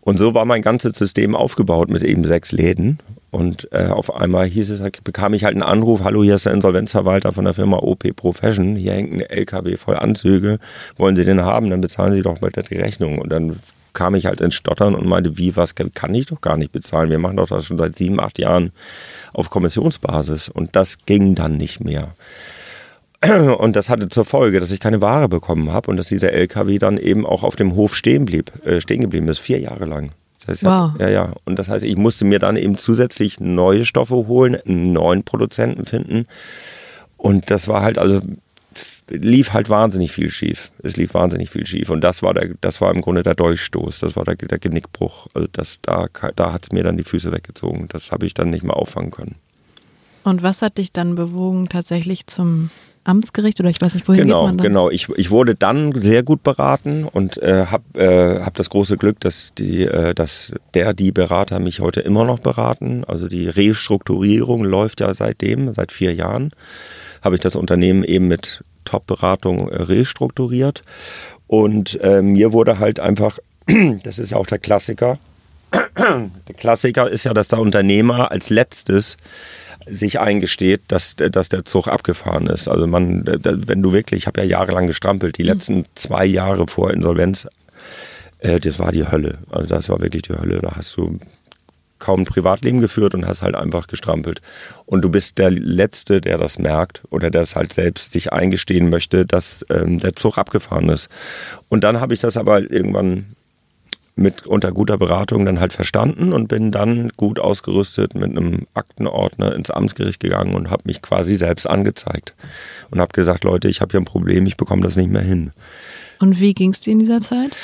[0.00, 2.98] Und so war mein ganzes System aufgebaut mit eben sechs Läden.
[3.32, 6.52] Und äh, auf einmal hieß es, bekam ich halt einen Anruf, hallo, hier ist der
[6.52, 10.58] Insolvenzverwalter von der Firma OP Profession, hier hängt ein LKW voll Anzüge,
[10.98, 13.18] wollen Sie den haben, dann bezahlen Sie doch bitte die Rechnung.
[13.18, 13.58] Und dann
[13.94, 17.08] kam ich halt ins Stottern und meinte, wie, was kann ich doch gar nicht bezahlen,
[17.08, 18.70] wir machen doch das schon seit sieben, acht Jahren
[19.32, 20.50] auf Kommissionsbasis.
[20.50, 22.14] Und das ging dann nicht mehr.
[23.58, 26.78] Und das hatte zur Folge, dass ich keine Ware bekommen habe und dass dieser LKW
[26.78, 30.10] dann eben auch auf dem Hof stehen blieb, äh, stehen geblieben ist, vier Jahre lang.
[30.46, 30.92] Das Wow.
[30.98, 31.32] ja, ja.
[31.44, 35.84] Und das heißt, ich musste mir dann eben zusätzlich neue Stoffe holen, einen neuen Produzenten
[35.84, 36.26] finden.
[37.16, 38.20] Und das war halt, also
[39.08, 40.70] lief halt wahnsinnig viel schief.
[40.82, 41.90] Es lief wahnsinnig viel schief.
[41.90, 45.26] Und das war der, das war im Grunde der Durchstoß, das war der, der Genickbruch.
[45.34, 47.88] Also das, da, da hat es mir dann die Füße weggezogen.
[47.88, 49.36] Das habe ich dann nicht mehr auffangen können.
[50.24, 52.70] Und was hat dich dann bewogen, tatsächlich zum
[53.04, 54.66] Amtsgericht oder ich weiß nicht, wohin Genau, geht man dann?
[54.66, 54.90] genau.
[54.90, 59.20] Ich, ich wurde dann sehr gut beraten und äh, habe äh, hab das große Glück,
[59.20, 63.04] dass, die, äh, dass der, die Berater mich heute immer noch beraten.
[63.04, 66.50] Also die Restrukturierung läuft ja seitdem, seit vier Jahren,
[67.22, 70.82] habe ich das Unternehmen eben mit Top-Beratung äh, restrukturiert.
[71.46, 73.38] Und äh, mir wurde halt einfach,
[74.04, 75.18] das ist ja auch der Klassiker,
[75.98, 79.16] der Klassiker ist ja, dass der Unternehmer als letztes
[79.86, 82.68] sich eingesteht, dass, dass der Zug abgefahren ist.
[82.68, 86.92] Also man, wenn du wirklich, ich habe ja jahrelang gestrampelt, die letzten zwei Jahre vor
[86.92, 87.48] Insolvenz,
[88.38, 89.38] äh, das war die Hölle.
[89.50, 90.60] Also das war wirklich die Hölle.
[90.60, 91.18] Da hast du
[91.98, 94.42] kaum ein Privatleben geführt und hast halt einfach gestrampelt.
[94.86, 98.90] Und du bist der Letzte, der das merkt oder der es halt selbst sich eingestehen
[98.90, 101.08] möchte, dass ähm, der Zug abgefahren ist.
[101.68, 103.26] Und dann habe ich das aber irgendwann
[104.14, 109.54] mit unter guter Beratung dann halt verstanden und bin dann gut ausgerüstet mit einem Aktenordner
[109.54, 112.34] ins Amtsgericht gegangen und habe mich quasi selbst angezeigt
[112.90, 115.52] und habe gesagt, Leute, ich habe hier ein Problem, ich bekomme das nicht mehr hin.
[116.20, 117.56] Und wie ging es dir in dieser Zeit?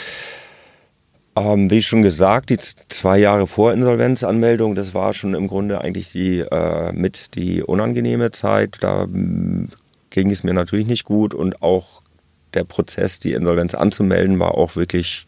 [1.37, 2.59] Ähm, wie schon gesagt, die
[2.89, 8.33] zwei Jahre vor Insolvenzanmeldung, das war schon im Grunde eigentlich die äh, mit die unangenehme
[8.33, 8.79] Zeit.
[8.81, 9.69] Da mm,
[10.11, 12.03] ging es mir natürlich nicht gut und auch
[12.55, 15.28] der Prozess, die Insolvenz anzumelden, war auch wirklich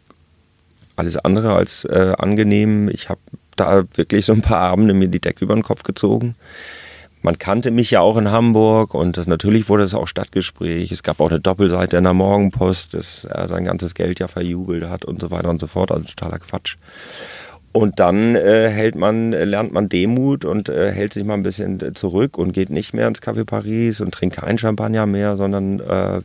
[1.01, 2.89] alles andere als äh, angenehm.
[2.89, 3.21] Ich habe
[3.57, 6.37] da wirklich so ein paar Abende mir die Decke über den Kopf gezogen.
[7.23, 10.91] Man kannte mich ja auch in Hamburg und das, natürlich wurde es auch Stadtgespräch.
[10.91, 14.89] Es gab auch eine Doppelseite in der Morgenpost, dass er sein ganzes Geld ja verjubelt
[14.89, 15.91] hat und so weiter und so fort.
[15.91, 16.77] Also totaler Quatsch.
[17.73, 21.95] Und dann äh, hält man, lernt man Demut und äh, hält sich mal ein bisschen
[21.95, 26.21] zurück und geht nicht mehr ins Café Paris und trinkt kein Champagner mehr, sondern äh,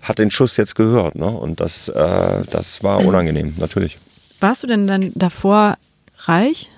[0.00, 1.14] hat den Schuss jetzt gehört.
[1.14, 1.26] Ne?
[1.26, 3.98] Und das, äh, das war unangenehm, natürlich.
[4.40, 5.76] Warst du denn dann davor
[6.18, 6.70] reich?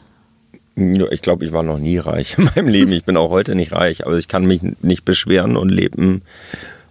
[0.76, 2.92] Ich glaube, ich war noch nie reich in meinem Leben.
[2.92, 6.22] Ich bin auch heute nicht reich, aber ich kann mich nicht beschweren und lebe ein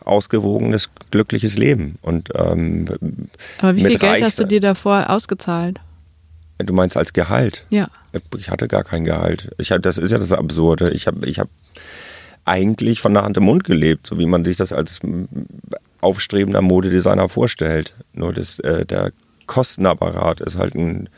[0.04, 1.98] ausgewogenes, glückliches Leben.
[2.02, 2.86] Und, ähm,
[3.60, 5.80] aber wie viel Geld hast du dir davor ausgezahlt?
[6.58, 7.66] Du meinst als Gehalt?
[7.70, 7.90] Ja.
[8.38, 9.52] Ich hatte gar kein Gehalt.
[9.58, 10.92] Ich hab, das ist ja das Absurde.
[10.92, 11.48] Ich habe ich hab
[12.44, 15.00] eigentlich von der Hand im Mund gelebt, so wie man sich das als
[16.02, 17.96] aufstrebender Modedesigner vorstellt.
[18.14, 19.12] Nur das, äh, der
[19.48, 21.10] Kostenapparat ist halt ein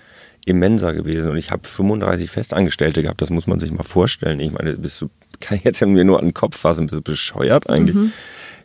[0.46, 1.32] immenser gewesen.
[1.32, 4.40] Und ich habe 35 Festangestellte gehabt, das muss man sich mal vorstellen.
[4.40, 7.02] Ich meine, bist du, kann ich jetzt mir nur an den Kopf fassen, bist du
[7.02, 7.96] bescheuert eigentlich?
[7.96, 8.14] Mhm.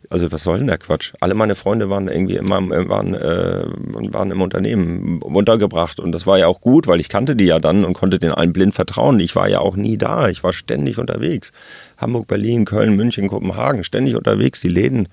[0.09, 1.13] Also was soll denn der Quatsch?
[1.19, 3.65] Alle meine Freunde waren irgendwie immer äh, waren, äh,
[4.13, 7.59] waren im Unternehmen untergebracht und das war ja auch gut, weil ich kannte die ja
[7.59, 9.19] dann und konnte den allen blind vertrauen.
[9.19, 11.51] Ich war ja auch nie da, ich war ständig unterwegs.
[11.97, 15.07] Hamburg, Berlin, Köln, München, Kopenhagen, ständig unterwegs, die Läden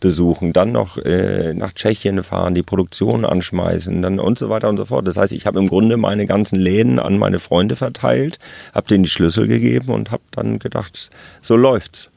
[0.00, 4.78] besuchen, dann noch äh, nach Tschechien fahren, die Produktion anschmeißen, dann und so weiter und
[4.78, 5.06] so fort.
[5.06, 8.38] Das heißt, ich habe im Grunde meine ganzen Läden an meine Freunde verteilt,
[8.74, 11.10] habe denen die Schlüssel gegeben und habe dann gedacht,
[11.42, 12.10] so läuft's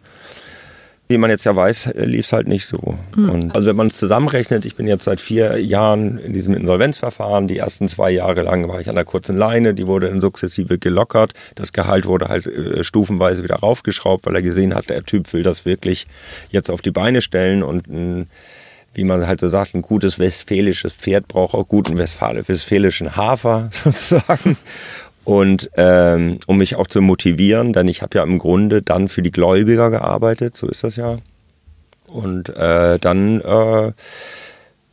[1.10, 2.98] wie man jetzt ja weiß, lief es halt nicht so.
[3.16, 3.52] Mhm.
[3.54, 7.48] also wenn man es zusammenrechnet, ich bin jetzt seit vier Jahren in diesem Insolvenzverfahren.
[7.48, 10.78] Die ersten zwei Jahre lang war ich an der kurzen Leine, die wurde dann sukzessive
[10.78, 11.34] gelockert.
[11.56, 15.44] Das Gehalt wurde halt äh, stufenweise wieder raufgeschraubt, weil er gesehen hat, der Typ will
[15.44, 16.08] das wirklich
[16.50, 18.28] jetzt auf die Beine stellen und ein
[18.96, 24.58] wie man halt so sagt, ein gutes westfälisches Pferd braucht auch guten westfälischen Hafer sozusagen.
[25.26, 29.22] Und ähm, um mich auch zu motivieren, denn ich habe ja im Grunde dann für
[29.22, 31.18] die Gläubiger gearbeitet, so ist das ja.
[32.12, 33.94] Und äh, dann äh,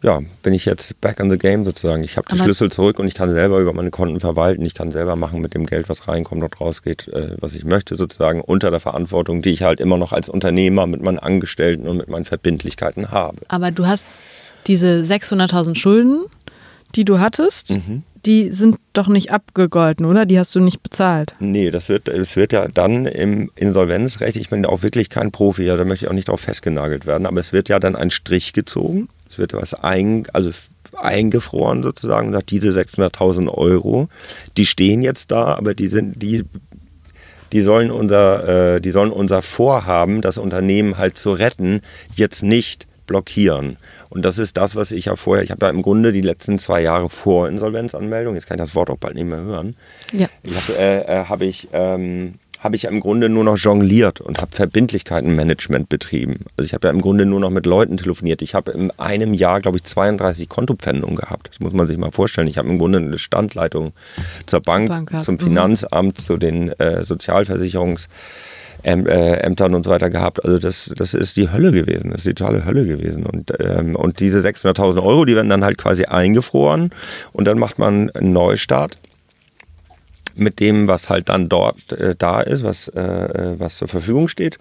[0.02, 2.02] ja, bin ich jetzt back in the game sozusagen.
[2.02, 4.64] Ich habe die Schlüssel zurück und ich kann selber über meine Konten verwalten.
[4.64, 7.96] Ich kann selber machen mit dem Geld, was reinkommt und rausgeht, äh, was ich möchte
[7.96, 11.98] sozusagen, unter der Verantwortung, die ich halt immer noch als Unternehmer mit meinen Angestellten und
[11.98, 13.38] mit meinen Verbindlichkeiten habe.
[13.48, 14.06] Aber du hast
[14.66, 16.24] diese 600.000 Schulden,
[16.94, 17.70] die du hattest.
[17.70, 20.26] Mhm die sind doch nicht abgegolten, oder?
[20.26, 21.34] Die hast du nicht bezahlt.
[21.40, 25.64] Nee, das wird, das wird ja dann im Insolvenzrecht, ich bin auch wirklich kein Profi,
[25.64, 28.10] ja, da möchte ich auch nicht drauf festgenagelt werden, aber es wird ja dann ein
[28.10, 30.50] Strich gezogen, es wird was ein, also
[30.96, 34.08] eingefroren sozusagen und sagt, diese 600.000 Euro,
[34.56, 36.44] die stehen jetzt da, aber die sind, die
[37.52, 41.80] die sollen unser, äh, die sollen unser Vorhaben, das Unternehmen halt zu retten,
[42.14, 43.76] jetzt nicht blockieren.
[44.08, 46.60] Und das ist das, was ich ja vorher, ich habe ja im Grunde die letzten
[46.60, 49.74] zwei Jahre vor Insolvenzanmeldung, jetzt kann ich das Wort auch bald nicht mehr hören,
[50.12, 50.28] ja.
[50.46, 54.54] habe äh, äh, hab ich, ähm, habe ich im Grunde nur noch jongliert und habe
[54.54, 56.44] Verbindlichkeitenmanagement betrieben.
[56.56, 58.42] Also ich habe ja im Grunde nur noch mit Leuten telefoniert.
[58.42, 61.48] Ich habe in einem Jahr, glaube ich, 32 Kontopfändungen gehabt.
[61.50, 62.46] Das muss man sich mal vorstellen.
[62.46, 63.92] Ich habe im Grunde eine Standleitung
[64.46, 65.40] zur Bank, Bank zum mhm.
[65.40, 66.22] Finanzamt, mhm.
[66.22, 68.06] zu den äh, Sozialversicherungs-
[68.84, 70.44] äh, Ämtern und so weiter gehabt.
[70.44, 73.26] Also das, das ist die Hölle gewesen, das ist die totale Hölle gewesen.
[73.26, 76.90] Und, ähm, und diese 600.000 Euro, die werden dann halt quasi eingefroren
[77.32, 78.98] und dann macht man einen Neustart
[80.34, 84.28] mit dem, was halt dann dort äh, da ist, was, äh, äh was zur Verfügung
[84.28, 84.58] steht.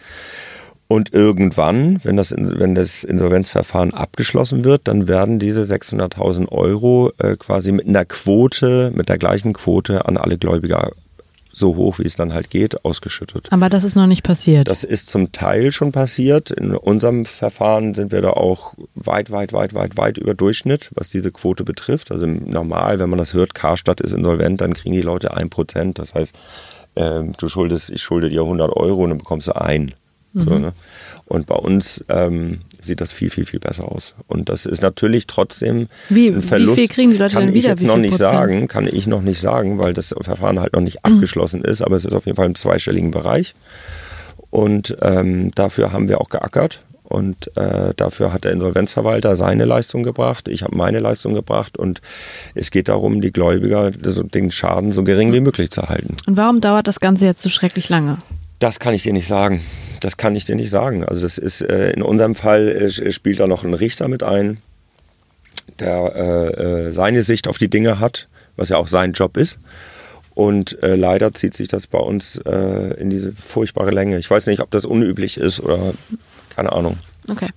[0.91, 7.35] Und irgendwann, wenn das, wenn das Insolvenzverfahren abgeschlossen wird, dann werden diese 600.000 Euro äh,
[7.37, 10.91] quasi mit einer Quote, mit der gleichen Quote an alle Gläubiger
[11.51, 13.47] so hoch, wie es dann halt geht, ausgeschüttet.
[13.51, 14.67] Aber das ist noch nicht passiert.
[14.67, 16.51] Das ist zum Teil schon passiert.
[16.51, 21.09] In unserem Verfahren sind wir da auch weit, weit, weit, weit, weit über Durchschnitt, was
[21.09, 22.11] diese Quote betrifft.
[22.11, 25.99] Also normal, wenn man das hört, Karstadt ist insolvent, dann kriegen die Leute ein Prozent.
[25.99, 26.35] Das heißt,
[26.95, 29.93] äh, du schuldest, ich schulde dir 100 Euro und dann bekommst du ein.
[30.33, 30.43] Mhm.
[30.43, 30.73] So, ne?
[31.25, 34.15] Und bei uns ähm, sieht das viel, viel, viel besser aus.
[34.27, 36.77] Und das ist natürlich trotzdem wie, ein Verlust.
[36.77, 37.59] Wie viel kriegen die Leute kann denn wieder?
[37.59, 38.29] ich jetzt noch nicht Prozent?
[38.29, 41.13] sagen, kann ich noch nicht sagen, weil das Verfahren halt noch nicht mhm.
[41.13, 43.55] abgeschlossen ist, aber es ist auf jeden Fall im zweistelligen Bereich.
[44.49, 46.81] Und ähm, dafür haben wir auch geackert.
[47.03, 52.01] Und äh, dafür hat der Insolvenzverwalter seine Leistung gebracht, ich habe meine Leistung gebracht und
[52.53, 56.15] es geht darum, die Gläubiger den Schaden so gering wie möglich zu halten.
[56.27, 58.19] Und warum dauert das Ganze jetzt so schrecklich lange?
[58.59, 59.63] Das kann ich dir nicht sagen.
[59.99, 61.03] Das kann ich dir nicht sagen.
[61.03, 64.57] Also das ist äh, in unserem Fall äh, spielt da noch ein Richter mit ein,
[65.79, 69.59] der äh, äh, seine Sicht auf die Dinge hat, was ja auch sein Job ist.
[70.33, 74.17] Und äh, leider zieht sich das bei uns in diese furchtbare Länge.
[74.17, 75.93] Ich weiß nicht, ob das unüblich ist oder
[76.55, 76.97] keine Ahnung.
[77.29, 77.47] Okay.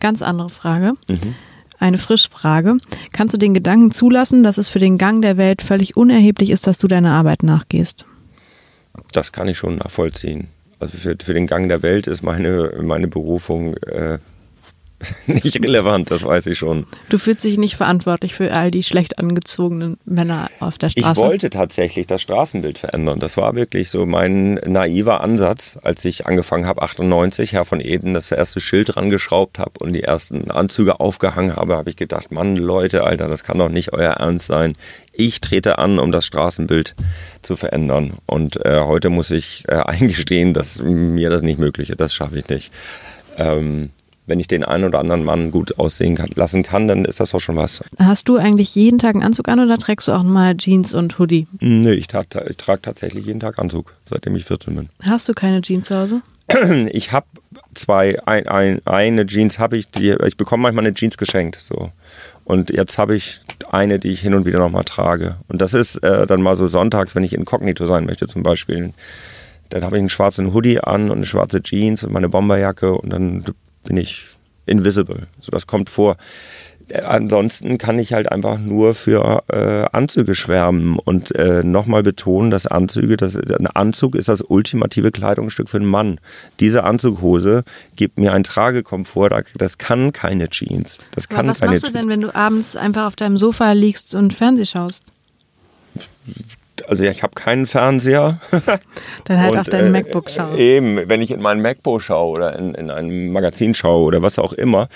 [0.00, 0.94] Ganz andere Frage.
[1.08, 1.34] Mhm.
[1.78, 2.78] Eine Frischfrage.
[3.12, 6.66] Kannst du den Gedanken zulassen, dass es für den Gang der Welt völlig unerheblich ist,
[6.66, 8.04] dass du deiner Arbeit nachgehst?
[9.12, 13.08] Das kann ich schon nachvollziehen also für, für den Gang der Welt ist meine, meine
[13.08, 14.18] Berufung äh,
[15.26, 16.86] nicht relevant, das weiß ich schon.
[17.08, 21.12] Du fühlst dich nicht verantwortlich für all die schlecht angezogenen Männer auf der Straße.
[21.12, 23.20] Ich wollte tatsächlich das Straßenbild verändern.
[23.20, 28.14] Das war wirklich so mein naiver Ansatz, als ich angefangen habe, 98, Herr von Eden,
[28.14, 32.32] das erste Schild dran geschraubt habe und die ersten Anzüge aufgehangen habe, habe ich gedacht,
[32.32, 34.74] Mann, Leute, Alter, das kann doch nicht euer Ernst sein.
[35.20, 36.94] Ich trete an, um das Straßenbild
[37.42, 38.12] zu verändern.
[38.26, 42.00] Und äh, heute muss ich äh, eingestehen, dass mir das nicht möglich ist.
[42.00, 42.72] Das schaffe ich nicht.
[43.36, 43.90] Ähm,
[44.26, 47.30] wenn ich den einen oder anderen Mann gut aussehen kann, lassen kann, dann ist das
[47.30, 47.82] doch schon was.
[47.98, 51.18] Hast du eigentlich jeden Tag einen Anzug an oder trägst du auch mal Jeans und
[51.18, 51.48] Hoodie?
[51.58, 54.88] Nö, ich, ich trage tatsächlich jeden Tag Anzug, seitdem ich 14 bin.
[55.02, 56.22] Hast du keine Jeans zu Hause?
[56.92, 57.26] Ich habe
[57.74, 61.90] zwei, ein, ein, eine Jeans habe ich, die, ich bekomme manchmal eine Jeans geschenkt, so.
[62.48, 65.36] Und jetzt habe ich eine, die ich hin und wieder nochmal trage.
[65.48, 68.94] Und das ist äh, dann mal so sonntags, wenn ich inkognito sein möchte zum Beispiel.
[69.68, 73.10] Dann habe ich einen schwarzen Hoodie an und eine schwarze Jeans und meine Bomberjacke und
[73.10, 73.44] dann
[73.84, 74.28] bin ich
[74.64, 75.26] invisible.
[75.40, 76.16] So, das kommt vor.
[76.94, 82.66] Ansonsten kann ich halt einfach nur für äh, Anzüge schwärmen und äh, nochmal betonen, dass
[82.66, 86.20] Anzüge, das, ein Anzug ist das ultimative Kleidungsstück für einen Mann.
[86.60, 87.64] Diese Anzughose
[87.96, 90.98] gibt mir einen Tragekomfort, das kann keine Jeans.
[91.14, 93.72] Das kann Aber was keine machst du denn, wenn du abends einfach auf deinem Sofa
[93.72, 95.12] liegst und Fernseh schaust?
[96.88, 98.38] Also ich habe keinen Fernseher.
[99.24, 100.56] Dann halt und, auf dein äh, MacBook schauen.
[100.58, 104.38] Eben, wenn ich in mein MacBook schaue oder in, in ein Magazin schaue oder was
[104.38, 104.88] auch immer,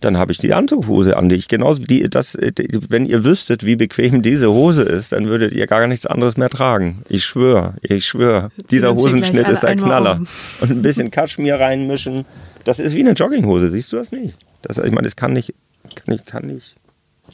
[0.00, 3.64] dann habe ich die Anzughose an, die ich genauso die das die, wenn ihr wüsstet,
[3.64, 7.02] wie bequem diese Hose ist, dann würdet ihr gar nichts anderes mehr tragen.
[7.08, 10.16] Ich schwöre, ich schwöre, dieser Hosenschnitt ist der Knaller.
[10.16, 10.26] Um.
[10.60, 12.24] Und ein bisschen Kaschmir reinmischen,
[12.64, 14.34] das ist wie eine Jogginghose, siehst du das nicht?
[14.62, 15.54] Das ich meine, es kann nicht
[15.94, 16.76] kann nicht kann nicht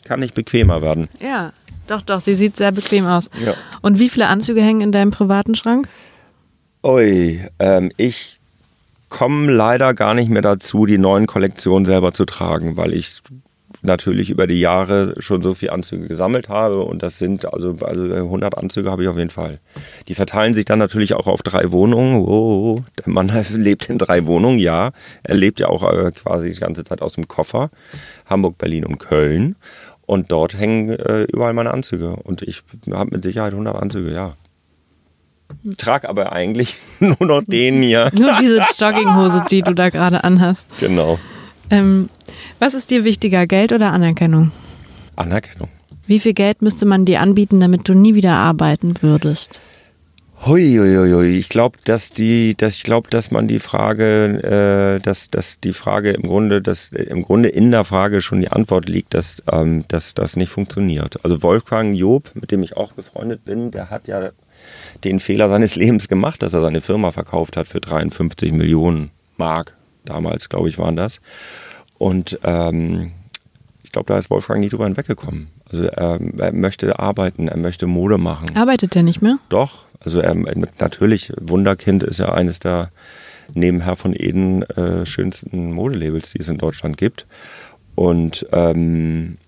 [0.05, 1.09] kann nicht bequemer werden.
[1.21, 1.53] Ja.
[1.87, 3.31] Doch, doch, sie sieht sehr bequem aus.
[3.45, 3.55] Ja.
[3.83, 5.89] Und wie viele Anzüge hängen in deinem privaten Schrank?
[6.83, 8.41] Ui, ähm, ich
[9.09, 13.23] komme leider gar nicht mehr dazu, die neuen Kollektionen selber zu tragen, weil ich
[13.83, 18.15] natürlich über die Jahre schon so viele Anzüge gesammelt habe und das sind also, also
[18.15, 19.59] 100 Anzüge habe ich auf jeden Fall.
[20.09, 22.17] Die verteilen sich dann natürlich auch auf drei Wohnungen.
[22.17, 24.91] Oh, der Mann lebt in drei Wohnungen, ja.
[25.23, 27.71] Er lebt ja auch äh, quasi die ganze Zeit aus dem Koffer.
[28.27, 29.57] Hamburg, Berlin und Köln.
[30.07, 32.17] Und dort hängen äh, überall meine Anzüge.
[32.17, 34.35] Und ich habe mit Sicherheit 100 Anzüge, ja.
[35.77, 38.11] Trag aber eigentlich nur noch den hier.
[38.15, 40.67] nur diese Jogginghose, die du da gerade anhast.
[40.81, 41.19] Genau.
[41.71, 42.09] Ähm,
[42.61, 44.53] was ist dir wichtiger, Geld oder Anerkennung?
[45.17, 45.69] Anerkennung.
[46.07, 49.61] Wie viel Geld müsste man dir anbieten, damit du nie wieder arbeiten würdest?
[50.45, 51.39] Hui, hui, hui.
[51.39, 55.73] Ich glaube, dass die, dass ich glaube, dass man die Frage, äh, dass, dass die
[55.73, 59.85] Frage im Grunde, dass im Grunde in der Frage schon die Antwort liegt, dass, ähm,
[59.89, 61.25] dass das nicht funktioniert.
[61.25, 64.31] Also Wolfgang Job, mit dem ich auch befreundet bin, der hat ja
[65.05, 69.75] den Fehler seines Lebens gemacht, dass er seine Firma verkauft hat für 53 Millionen Mark.
[70.05, 71.21] Damals, glaube ich, waren das.
[71.99, 73.13] Und ähm,
[73.83, 75.49] ich glaube, da ist Wolfgang nie drüber hinweggekommen.
[75.71, 78.47] Also er, er möchte arbeiten, er möchte Mode machen.
[78.55, 79.39] Arbeitet er nicht mehr?
[79.49, 80.35] Doch, also er,
[80.79, 82.91] natürlich, Wunderkind ist ja eines der
[83.55, 87.27] neben Herr von Eden äh, schönsten Modelabels, die es in Deutschland gibt.
[87.95, 89.39] Und ähm,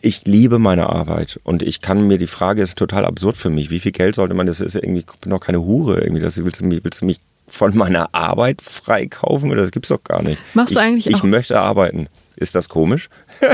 [0.00, 3.70] ich liebe meine Arbeit und ich kann mir die Frage ist total absurd für mich.
[3.70, 4.46] Wie viel Geld sollte man?
[4.46, 6.20] Das ist irgendwie ich bin doch keine Hure irgendwie.
[6.20, 9.50] Das willst du mich, willst du mich von meiner Arbeit freikaufen?
[9.50, 10.40] Das gibt's doch gar nicht.
[10.54, 12.08] Machst du ich, eigentlich Ich möchte arbeiten.
[12.36, 13.08] Ist das komisch?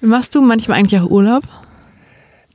[0.00, 1.42] Machst du manchmal eigentlich auch Urlaub?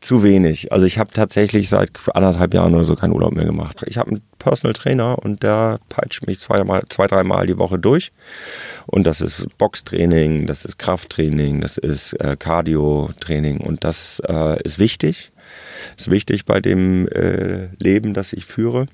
[0.04, 0.74] Zu wenig.
[0.74, 3.84] Also ich habe tatsächlich seit anderthalb Jahren oder so keinen Urlaub mehr gemacht.
[3.88, 8.12] Ich habe einen Personal Trainer und der peitscht mich zweimal, zwei, dreimal die Woche durch.
[8.86, 14.78] Und das ist Boxtraining, das ist Krafttraining, das ist äh, Cardio-Training und das äh, ist
[14.78, 15.32] wichtig.
[15.98, 18.88] Ist wichtig bei dem äh, Leben, das ich führe.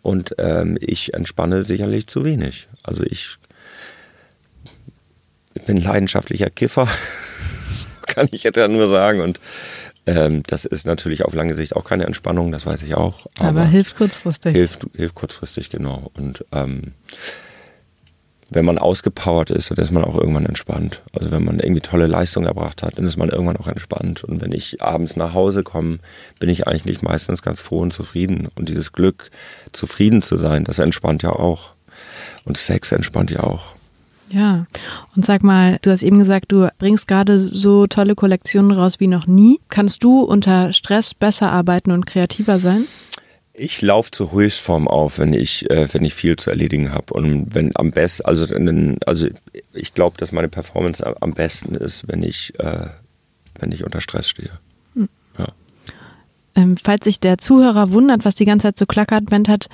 [0.00, 2.66] Und ähm, ich entspanne sicherlich zu wenig.
[2.82, 3.36] Also ich,
[5.66, 6.88] bin leidenschaftlicher Kiffer,
[8.06, 9.20] kann ich jetzt ja nur sagen.
[9.20, 9.40] Und
[10.06, 13.26] ähm, das ist natürlich auf lange Sicht auch keine Entspannung, das weiß ich auch.
[13.38, 14.52] Aber, aber hilft kurzfristig.
[14.52, 16.10] Hilft, hilft kurzfristig, genau.
[16.14, 16.92] Und ähm,
[18.54, 21.02] wenn man ausgepowert ist, dann ist man auch irgendwann entspannt.
[21.12, 24.24] Also wenn man irgendwie tolle Leistung erbracht hat, dann ist man irgendwann auch entspannt.
[24.24, 25.98] Und wenn ich abends nach Hause komme,
[26.38, 28.48] bin ich eigentlich meistens ganz froh und zufrieden.
[28.56, 29.30] Und dieses Glück,
[29.72, 31.70] zufrieden zu sein, das entspannt ja auch.
[32.44, 33.74] Und Sex entspannt ja auch.
[34.32, 34.66] Ja,
[35.14, 39.06] und sag mal, du hast eben gesagt, du bringst gerade so tolle Kollektionen raus wie
[39.06, 39.60] noch nie.
[39.68, 42.86] Kannst du unter Stress besser arbeiten und kreativer sein?
[43.52, 47.12] Ich laufe zur Höchstform auf, wenn ich, äh, wenn ich viel zu erledigen habe.
[47.12, 48.46] Und wenn am besten, also,
[49.04, 49.26] also
[49.74, 52.86] ich glaube, dass meine Performance am besten ist, wenn ich, äh,
[53.58, 54.50] wenn ich unter Stress stehe.
[54.94, 55.10] Hm.
[55.38, 55.48] Ja.
[56.54, 59.68] Ähm, falls sich der Zuhörer wundert, was die ganze Zeit so klackert, Bent hat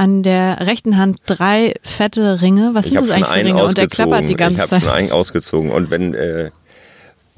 [0.00, 2.70] an der rechten Hand drei fette Ringe.
[2.72, 3.64] Was Ich sind das eigentlich für Ringe?
[3.64, 4.80] Und der klappert die ganze ich habe Zeit.
[4.80, 5.70] schon einen ausgezogen.
[5.70, 6.50] Und wenn äh,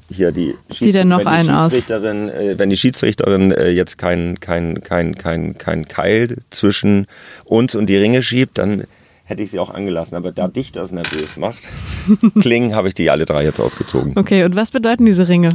[0.09, 0.55] hier die,
[1.03, 1.49] noch wenn die?
[1.49, 7.07] Schiedsrichterin, äh, wenn die Schiedsrichterin äh, jetzt kein, kein, kein, kein, kein Keil zwischen
[7.43, 8.85] uns und die Ringe schiebt, dann
[9.25, 10.15] hätte ich sie auch angelassen.
[10.15, 11.59] Aber da dich das nervös macht,
[12.39, 14.13] klingen, habe ich die alle drei jetzt ausgezogen.
[14.15, 15.49] Okay, und was bedeuten diese Ringe?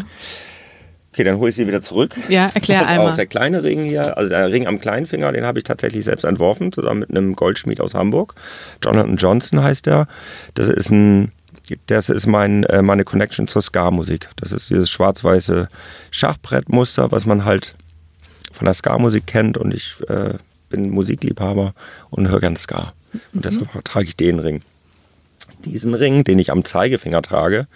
[1.19, 2.14] Okay, dann hole ich sie wieder zurück.
[2.29, 3.09] Ja, erklär Pass einmal.
[3.09, 6.05] Auf, der kleine Ring hier, also der Ring am kleinen Finger, den habe ich tatsächlich
[6.05, 8.37] selbst entworfen, zusammen mit einem Goldschmied aus Hamburg.
[8.85, 10.07] Jonathan Johnson heißt der.
[10.55, 11.33] Das ist ein,
[11.87, 14.29] das ist mein, äh, meine Connection zur Ska-Musik.
[14.37, 15.66] Das ist dieses schwarz-weiße
[16.12, 17.75] Schachbrettmuster, was man halt
[18.53, 19.59] von der Ska-Musik kennt.
[19.59, 20.35] Und ich äh,
[20.69, 21.75] bin Musikliebhaber
[22.11, 22.93] und höre gern Ska.
[23.35, 24.62] Und deshalb trage ich den Ring.
[25.64, 27.66] Diesen Ring, den ich am Zeigefinger trage,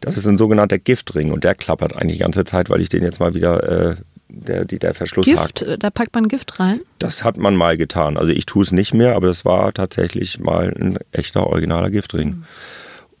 [0.00, 3.02] das ist ein sogenannter Giftring und der klappert eigentlich die ganze Zeit, weil ich den
[3.02, 3.94] jetzt mal wieder, äh,
[4.28, 5.60] der, die, der Verschluss hakt.
[5.60, 6.80] Gift, äh, da packt man Gift rein.
[6.98, 8.16] Das hat man mal getan.
[8.16, 12.44] Also ich tue es nicht mehr, aber das war tatsächlich mal ein echter originaler Giftring.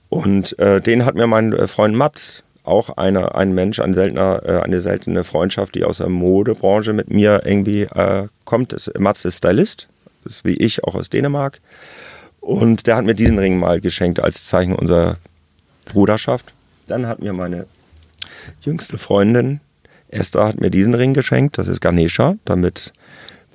[0.08, 4.42] Und äh, den hat mir mein äh, Freund Mats, auch einer, ein Mensch, ein seltener,
[4.44, 8.72] äh, eine seltene Freundschaft, die aus der Modebranche mit mir irgendwie äh, kommt.
[8.72, 9.88] Das, Mats ist Stylist,
[10.24, 11.60] ist wie ich, auch aus Dänemark.
[12.40, 15.16] Und der hat mir diesen Ring mal geschenkt als Zeichen unserer
[15.84, 16.52] Bruderschaft.
[16.86, 17.66] Dann hat mir meine
[18.62, 19.60] jüngste Freundin
[20.08, 21.58] Esther hat mir diesen Ring geschenkt.
[21.58, 22.92] Das ist Ganesha, damit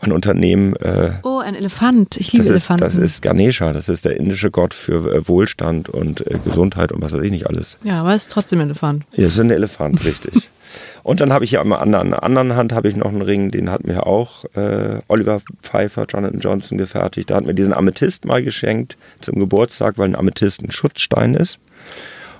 [0.01, 2.17] mein Unternehmen äh, Oh, ein Elefant.
[2.17, 2.84] Ich liebe das ist, Elefanten.
[2.84, 7.01] das ist Ganesha, das ist der indische Gott für äh, Wohlstand und äh, Gesundheit und
[7.01, 7.77] was weiß ich nicht alles.
[7.84, 9.03] ja, aber es ist trotzdem Elefant.
[9.13, 10.49] Ja, das ist ein Elefant, richtig.
[11.01, 13.21] Und dann habe ich hier am anderen, an der anderen Hand habe ich noch einen
[13.21, 17.30] Ring, den hat mir auch äh, Oliver Pfeiffer, Jonathan Johnson gefertigt.
[17.32, 21.57] Da hat mir diesen Amethyst mal geschenkt zum Geburtstag, weil ein Amethyst ein Schutzstein ist.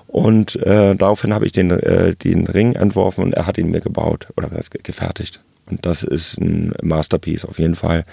[0.10, 3.80] Und äh, daraufhin habe ich den, äh, den Ring entworfen und er hat ihn mir
[3.80, 4.50] gebaut oder
[4.82, 5.40] gefertigt.
[5.70, 8.04] Und das ist ein Masterpiece auf jeden Fall.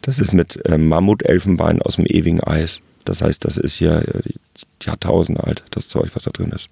[0.00, 2.80] Das ist mit äh, Mammutelfenbein aus dem ewigen Eis.
[3.04, 4.22] Das heißt, das ist hier äh,
[4.82, 6.70] Jahrtausende alt, das Zeug, was da drin ist.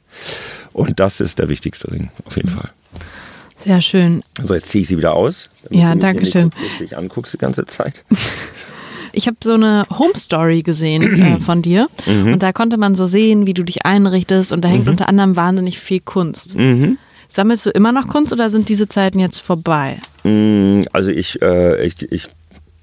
[0.73, 2.71] Und das ist der wichtigste Ring, auf jeden Fall.
[3.63, 4.23] Sehr schön.
[4.43, 5.51] So, jetzt ziehe ich sie wieder aus.
[5.69, 6.51] Ja, du danke schön.
[6.57, 8.03] so lustig anguckst die ganze Zeit.
[9.21, 12.33] Ich habe so eine Home Story gesehen äh, von dir Mhm.
[12.33, 15.37] und da konnte man so sehen, wie du dich einrichtest und da hängt unter anderem
[15.37, 16.57] wahnsinnig viel Kunst.
[16.57, 16.97] Mhm.
[17.29, 19.99] Sammelst du immer noch Kunst oder sind diese Zeiten jetzt vorbei?
[20.25, 22.29] Mm, Also ich, äh, ich, ich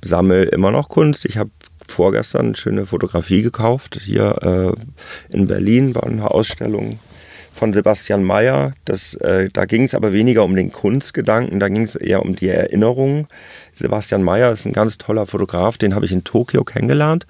[0.06, 1.26] sammle immer noch Kunst.
[1.26, 1.50] Ich habe
[1.88, 4.00] vorgestern eine schöne Fotografie gekauft.
[4.00, 4.76] Hier
[5.32, 7.00] äh, in Berlin war eine Ausstellung
[7.52, 8.74] von Sebastian Mayer.
[8.86, 12.36] Das, äh, da ging es aber weniger um den Kunstgedanken, da ging es eher um
[12.36, 13.28] die Erinnerung.
[13.78, 17.28] Sebastian Mayer ist ein ganz toller Fotograf, den habe ich in Tokio kennengelernt,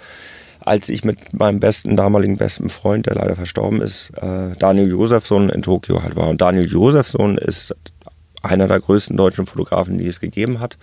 [0.60, 5.50] als ich mit meinem besten damaligen besten Freund, der leider verstorben ist, äh, Daniel Josefsson
[5.50, 6.28] in Tokio halt war.
[6.28, 7.76] Und Daniel Josefsson ist
[8.42, 10.78] einer der größten deutschen Fotografen, die es gegeben hat.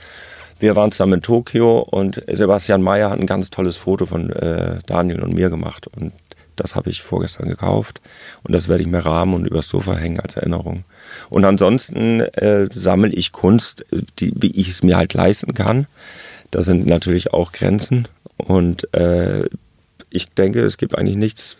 [0.59, 4.79] Wir waren zusammen in Tokio und Sebastian Mayer hat ein ganz tolles Foto von äh,
[4.87, 5.89] Daniel und mir gemacht.
[5.97, 6.13] Und
[6.57, 8.01] das habe ich vorgestern gekauft.
[8.43, 10.85] Und das werde ich mir rahmen und übers Sofa hängen als Erinnerung.
[11.31, 15.87] Und ansonsten äh, sammle ich Kunst, äh, die, wie ich es mir halt leisten kann.
[16.51, 18.09] Da sind natürlich auch Grenzen.
[18.37, 19.45] Und äh,
[20.11, 21.57] ich denke, es gibt eigentlich nichts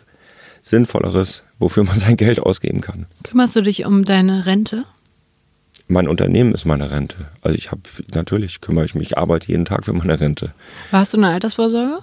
[0.61, 3.05] Sinnvolleres, wofür man sein Geld ausgeben kann.
[3.23, 4.83] Kümmerst du dich um deine Rente?
[5.87, 7.27] Mein Unternehmen ist meine Rente.
[7.41, 7.81] Also ich habe
[8.11, 10.53] natürlich kümmere ich mich, ich arbeite jeden Tag für meine Rente.
[10.91, 11.99] Hast du eine Altersvorsorge?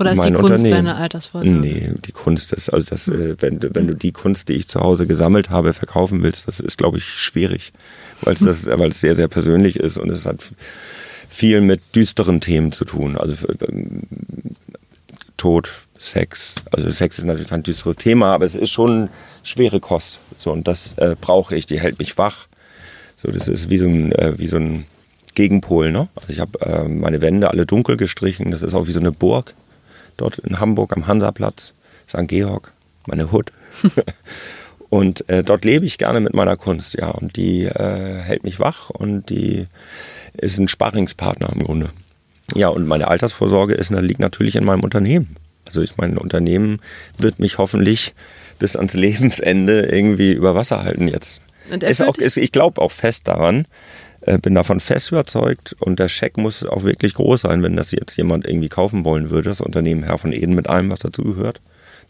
[0.00, 0.86] Oder ist mein die Kunst Unternehmen.
[0.86, 1.58] deine Altersvorsorge?
[1.60, 4.66] Nee, die Kunst ist, also das, äh, wenn, du- wenn du die Kunst, die ich
[4.68, 7.72] zu Hause gesammelt habe, verkaufen willst, das ist, glaube ich, schwierig,
[8.22, 10.40] weil es das, weil es sehr, sehr persönlich ist und es hat
[11.28, 13.16] viel mit düsteren Themen zu tun.
[13.16, 13.34] Also
[13.68, 14.02] ähm,
[15.36, 16.56] Tod, Sex.
[16.72, 19.08] Also Sex ist natürlich kein düsteres Thema, aber es ist schon
[19.42, 20.18] schwere Kost.
[20.38, 22.46] So, und das äh, brauche ich, die hält mich wach.
[23.16, 24.86] So, das ist wie so ein, äh, wie so ein
[25.34, 25.92] Gegenpol.
[25.92, 26.08] Ne?
[26.16, 28.50] Also ich habe äh, meine Wände alle dunkel gestrichen.
[28.50, 29.54] Das ist auch wie so eine Burg
[30.20, 31.74] dort in Hamburg am Hansaplatz,
[32.08, 32.26] St.
[32.26, 32.72] Georg,
[33.06, 33.52] meine Hut.
[34.90, 37.08] und äh, dort lebe ich gerne mit meiner Kunst, ja.
[37.08, 39.66] Und die äh, hält mich wach und die
[40.34, 41.90] ist ein Sparringspartner im Grunde.
[42.54, 45.36] Ja, und meine Altersvorsorge ist, liegt natürlich in meinem Unternehmen.
[45.66, 46.80] Also ich mein Unternehmen
[47.16, 48.14] wird mich hoffentlich
[48.58, 51.40] bis ans Lebensende irgendwie über Wasser halten jetzt.
[51.70, 53.66] Und Ist auch, ist, ich glaube auch fest daran,
[54.30, 57.90] äh, bin davon fest überzeugt und der Scheck muss auch wirklich groß sein, wenn das
[57.90, 61.22] jetzt jemand irgendwie kaufen wollen würde, das Unternehmen Herr von Eden mit allem, was dazu
[61.22, 61.60] gehört.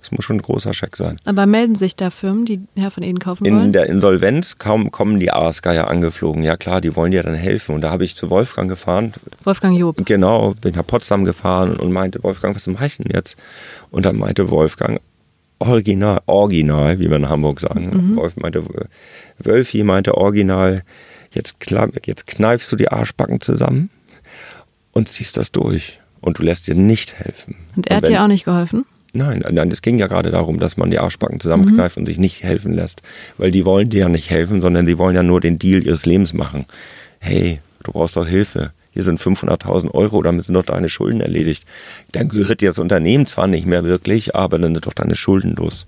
[0.00, 1.16] Das muss schon ein großer Scheck sein.
[1.26, 3.72] Aber melden sich da Firmen, die Herr von Eden kaufen In wollen?
[3.74, 6.42] der Insolvenz kaum kommen die Aasgeier angeflogen.
[6.42, 7.74] Ja klar, die wollen dir dann helfen.
[7.74, 9.12] Und da habe ich zu Wolfgang gefahren,
[9.44, 9.96] Wolfgang Job.
[10.06, 13.36] Genau, bin nach Potsdam gefahren und meinte, Wolfgang, was mache ich denn jetzt?
[13.90, 15.00] Und dann meinte Wolfgang,
[15.58, 18.16] original, original, wie wir in Hamburg sagen.
[18.16, 18.64] Wolf meinte,
[19.38, 20.82] Wölfi meinte original,
[21.30, 21.56] jetzt,
[22.04, 23.90] jetzt kneifst du die Arschbacken zusammen
[24.92, 26.00] und ziehst das durch.
[26.20, 27.56] und du lässt dir nicht helfen.
[27.76, 28.84] Und er hat wenn, dir auch nicht geholfen?
[29.12, 32.02] Nein, nein, es ging ja gerade darum, dass man die Arschbacken zusammenkneift mhm.
[32.02, 33.02] und sich nicht helfen lässt.
[33.38, 36.06] Weil die wollen dir ja nicht helfen, sondern die wollen ja nur den Deal ihres
[36.06, 36.66] Lebens machen.
[37.18, 38.72] Hey, du brauchst doch Hilfe.
[38.92, 41.64] Hier sind 500.000 Euro, damit sind doch deine Schulden erledigt.
[42.12, 45.54] Dann gehört dir das Unternehmen zwar nicht mehr wirklich, aber dann sind doch deine Schulden
[45.56, 45.86] los.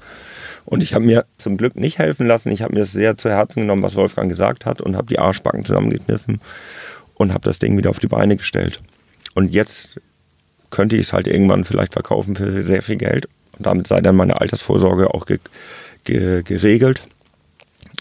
[0.64, 2.50] Und ich habe mir zum Glück nicht helfen lassen.
[2.50, 5.18] Ich habe mir das sehr zu Herzen genommen, was Wolfgang gesagt hat und habe die
[5.18, 6.40] Arschbacken zusammengekniffen
[7.14, 8.80] und habe das Ding wieder auf die Beine gestellt.
[9.34, 9.90] Und jetzt
[10.70, 13.28] könnte ich es halt irgendwann vielleicht verkaufen für sehr viel Geld.
[13.58, 15.38] Und damit sei dann meine Altersvorsorge auch ge
[16.04, 17.02] ge geregelt.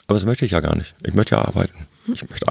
[0.08, 0.96] Aber das möchte ich ja gar nicht.
[1.04, 1.88] Ich möchte ja arbeiten.
[2.14, 2.46] Ich möchte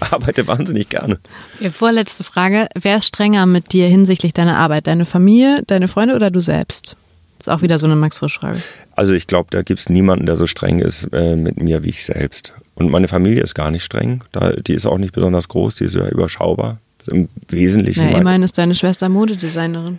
[0.00, 1.18] ich arbeite wahnsinnig gerne.
[1.56, 2.68] Okay, vorletzte Frage.
[2.74, 4.86] Wer ist strenger mit dir hinsichtlich deiner Arbeit?
[4.86, 6.96] Deine Familie, deine Freunde oder du selbst?
[7.38, 8.60] Das ist auch wieder so eine Max-Frisch-Frage.
[8.92, 11.90] Also ich glaube, da gibt es niemanden, der so streng ist äh, mit mir wie
[11.90, 12.52] ich selbst.
[12.74, 14.22] Und meine Familie ist gar nicht streng.
[14.32, 16.78] Da, die ist auch nicht besonders groß, die ist ja überschaubar.
[17.06, 18.10] Im Wesentlichen.
[18.10, 19.98] Ja, immerhin ist deine Schwester Modedesignerin.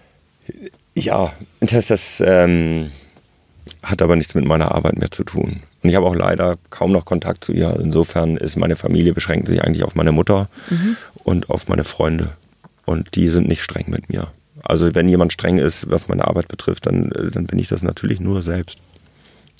[0.96, 2.90] Ja, das, das ähm,
[3.84, 5.62] hat aber nichts mit meiner Arbeit mehr zu tun.
[5.84, 7.78] Und ich habe auch leider kaum noch Kontakt zu ihr.
[7.80, 10.98] Insofern ist meine Familie beschränkt sich eigentlich auf meine Mutter mhm.
[11.24, 12.32] und auf meine Freunde.
[12.86, 14.30] Und die sind nicht streng mit mir.
[14.66, 17.84] Also wenn jemand streng ist, was meine Arbeit betrifft, dann, äh, dann bin ich das
[17.84, 18.80] natürlich nur selbst.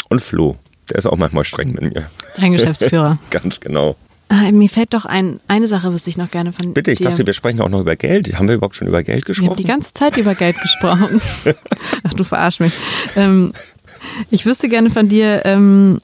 [0.10, 0.58] Und Flo,
[0.90, 2.10] der ist auch manchmal streng mit mir.
[2.38, 3.18] Dein Geschäftsführer.
[3.30, 3.96] Ganz genau.
[4.28, 7.10] Ah, mir fällt doch ein, eine Sache wüsste ich noch gerne von Bitte, ich dir.
[7.10, 8.36] dachte, wir sprechen auch noch über Geld.
[8.38, 9.46] Haben wir überhaupt schon über Geld gesprochen?
[9.46, 11.22] Wir haben die ganze Zeit über Geld gesprochen.
[12.04, 12.74] Ach, du verarsch mich.
[13.16, 13.54] Ähm,
[14.32, 16.02] ich wüsste gerne von dir, ähm,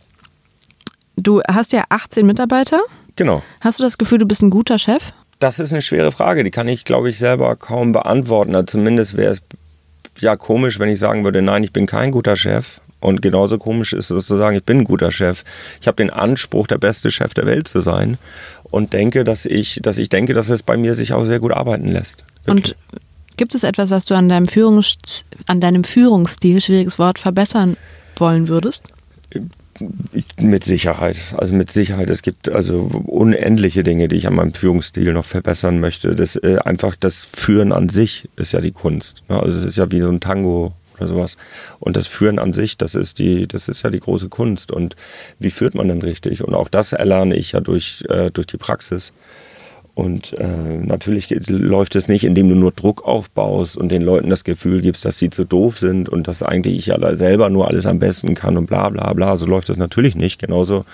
[1.16, 2.80] du hast ja 18 Mitarbeiter.
[3.16, 3.41] Genau.
[3.60, 5.02] Hast du das Gefühl, du bist ein guter Chef?
[5.42, 6.44] Das ist eine schwere Frage.
[6.44, 8.54] Die kann ich, glaube ich, selber kaum beantworten.
[8.54, 9.42] Also zumindest wäre es
[10.20, 12.80] ja komisch, wenn ich sagen würde, nein, ich bin kein guter Chef.
[13.00, 15.44] Und genauso komisch ist es zu sagen, ich bin ein guter Chef.
[15.82, 18.20] Ich habe den Anspruch, der beste Chef der Welt zu sein
[18.66, 21.54] und denke, dass ich, dass ich denke, dass es bei mir sich auch sehr gut
[21.54, 22.24] arbeiten lässt.
[22.46, 22.76] Wirklich.
[22.76, 22.98] Und
[23.38, 27.78] gibt es etwas, was du an deinem, Führungs an deinem Führungsstil, schwieriges Wort, verbessern
[28.16, 28.84] wollen würdest?
[30.40, 31.18] Mit Sicherheit.
[31.38, 32.10] Also mit Sicherheit.
[32.10, 36.16] Es gibt also unendliche Dinge, die ich an meinem Führungsstil noch verbessern möchte.
[36.16, 39.24] Das äh, einfach das Führen an sich ist ja die Kunst.
[39.30, 39.42] Ne?
[39.42, 41.38] Also es ist ja wie so ein Tango oder sowas.
[41.80, 44.72] Und das Führen an sich, das ist die, das ist ja die große Kunst.
[44.72, 44.96] Und
[45.40, 46.44] wie führt man denn richtig?
[46.44, 49.12] Und auch das erlerne ich ja durch, äh, durch die Praxis.
[50.02, 54.43] Und äh, natürlich läuft es nicht, indem du nur Druck aufbaust und den Leuten das
[54.43, 57.86] Gefühl gibst, dass sie zu doof sind und dass eigentlich ich ja selber nur alles
[57.86, 59.38] am besten kann und bla bla bla.
[59.38, 60.39] So läuft das natürlich nicht.
[60.39, 60.86] Genauso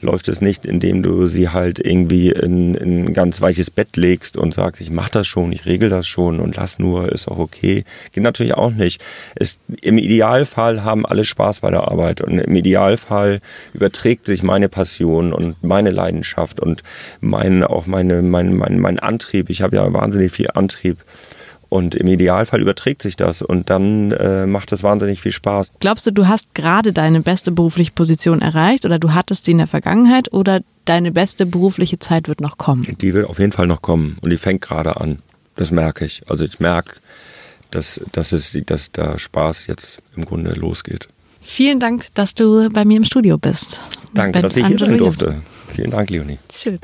[0.00, 4.36] läuft es nicht, indem du sie halt irgendwie in, in ein ganz weiches Bett legst
[4.36, 7.38] und sagst, ich mach das schon, ich regel das schon und lass nur, ist auch
[7.38, 7.84] okay.
[8.12, 9.02] Geht natürlich auch nicht.
[9.34, 13.40] Es, Im Idealfall haben alle Spaß bei der Arbeit und im Idealfall
[13.74, 16.82] überträgt sich meine Passion und meine Leidenschaft und
[17.20, 19.50] mein, auch meine, mein, mein, mein Antrieb.
[19.50, 20.98] Ich habe ja wahnsinnig viel Antrieb
[21.70, 25.72] und im Idealfall überträgt sich das und dann äh, macht es wahnsinnig viel Spaß.
[25.78, 29.58] Glaubst du, du hast gerade deine beste berufliche Position erreicht oder du hattest sie in
[29.58, 32.82] der Vergangenheit oder deine beste berufliche Zeit wird noch kommen?
[33.00, 35.20] Die wird auf jeden Fall noch kommen und die fängt gerade an.
[35.56, 36.22] Das merke ich.
[36.28, 36.96] Also ich merke,
[37.70, 41.08] dass, dass, es, dass der Spaß jetzt im Grunde losgeht.
[41.40, 43.80] Vielen Dank, dass du bei mir im Studio bist.
[44.12, 45.40] Danke, dass ich hier sein durfte.
[45.68, 46.38] Vielen Dank, Leonie.
[46.52, 46.80] Schön.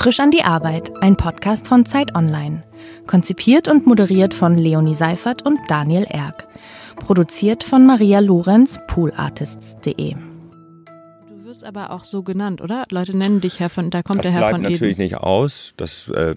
[0.00, 2.62] Frisch an die Arbeit, ein Podcast von Zeit Online.
[3.06, 6.48] Konzipiert und moderiert von Leonie Seifert und Daniel Erck.
[6.96, 10.14] Produziert von Maria Lorenz, poolartists.de.
[10.14, 12.86] Du wirst aber auch so genannt, oder?
[12.90, 14.72] Leute nennen dich Herr von, da kommt das der Herr von Eden.
[14.72, 15.74] natürlich nicht aus.
[15.76, 16.34] Das äh,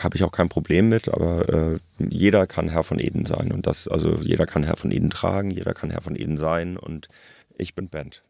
[0.00, 3.66] habe ich auch kein Problem mit, aber äh, jeder kann Herr von Eden sein und
[3.66, 7.10] das, also jeder kann Herr von Eden tragen, jeder kann Herr von Eden sein und
[7.58, 8.22] ich bin Band.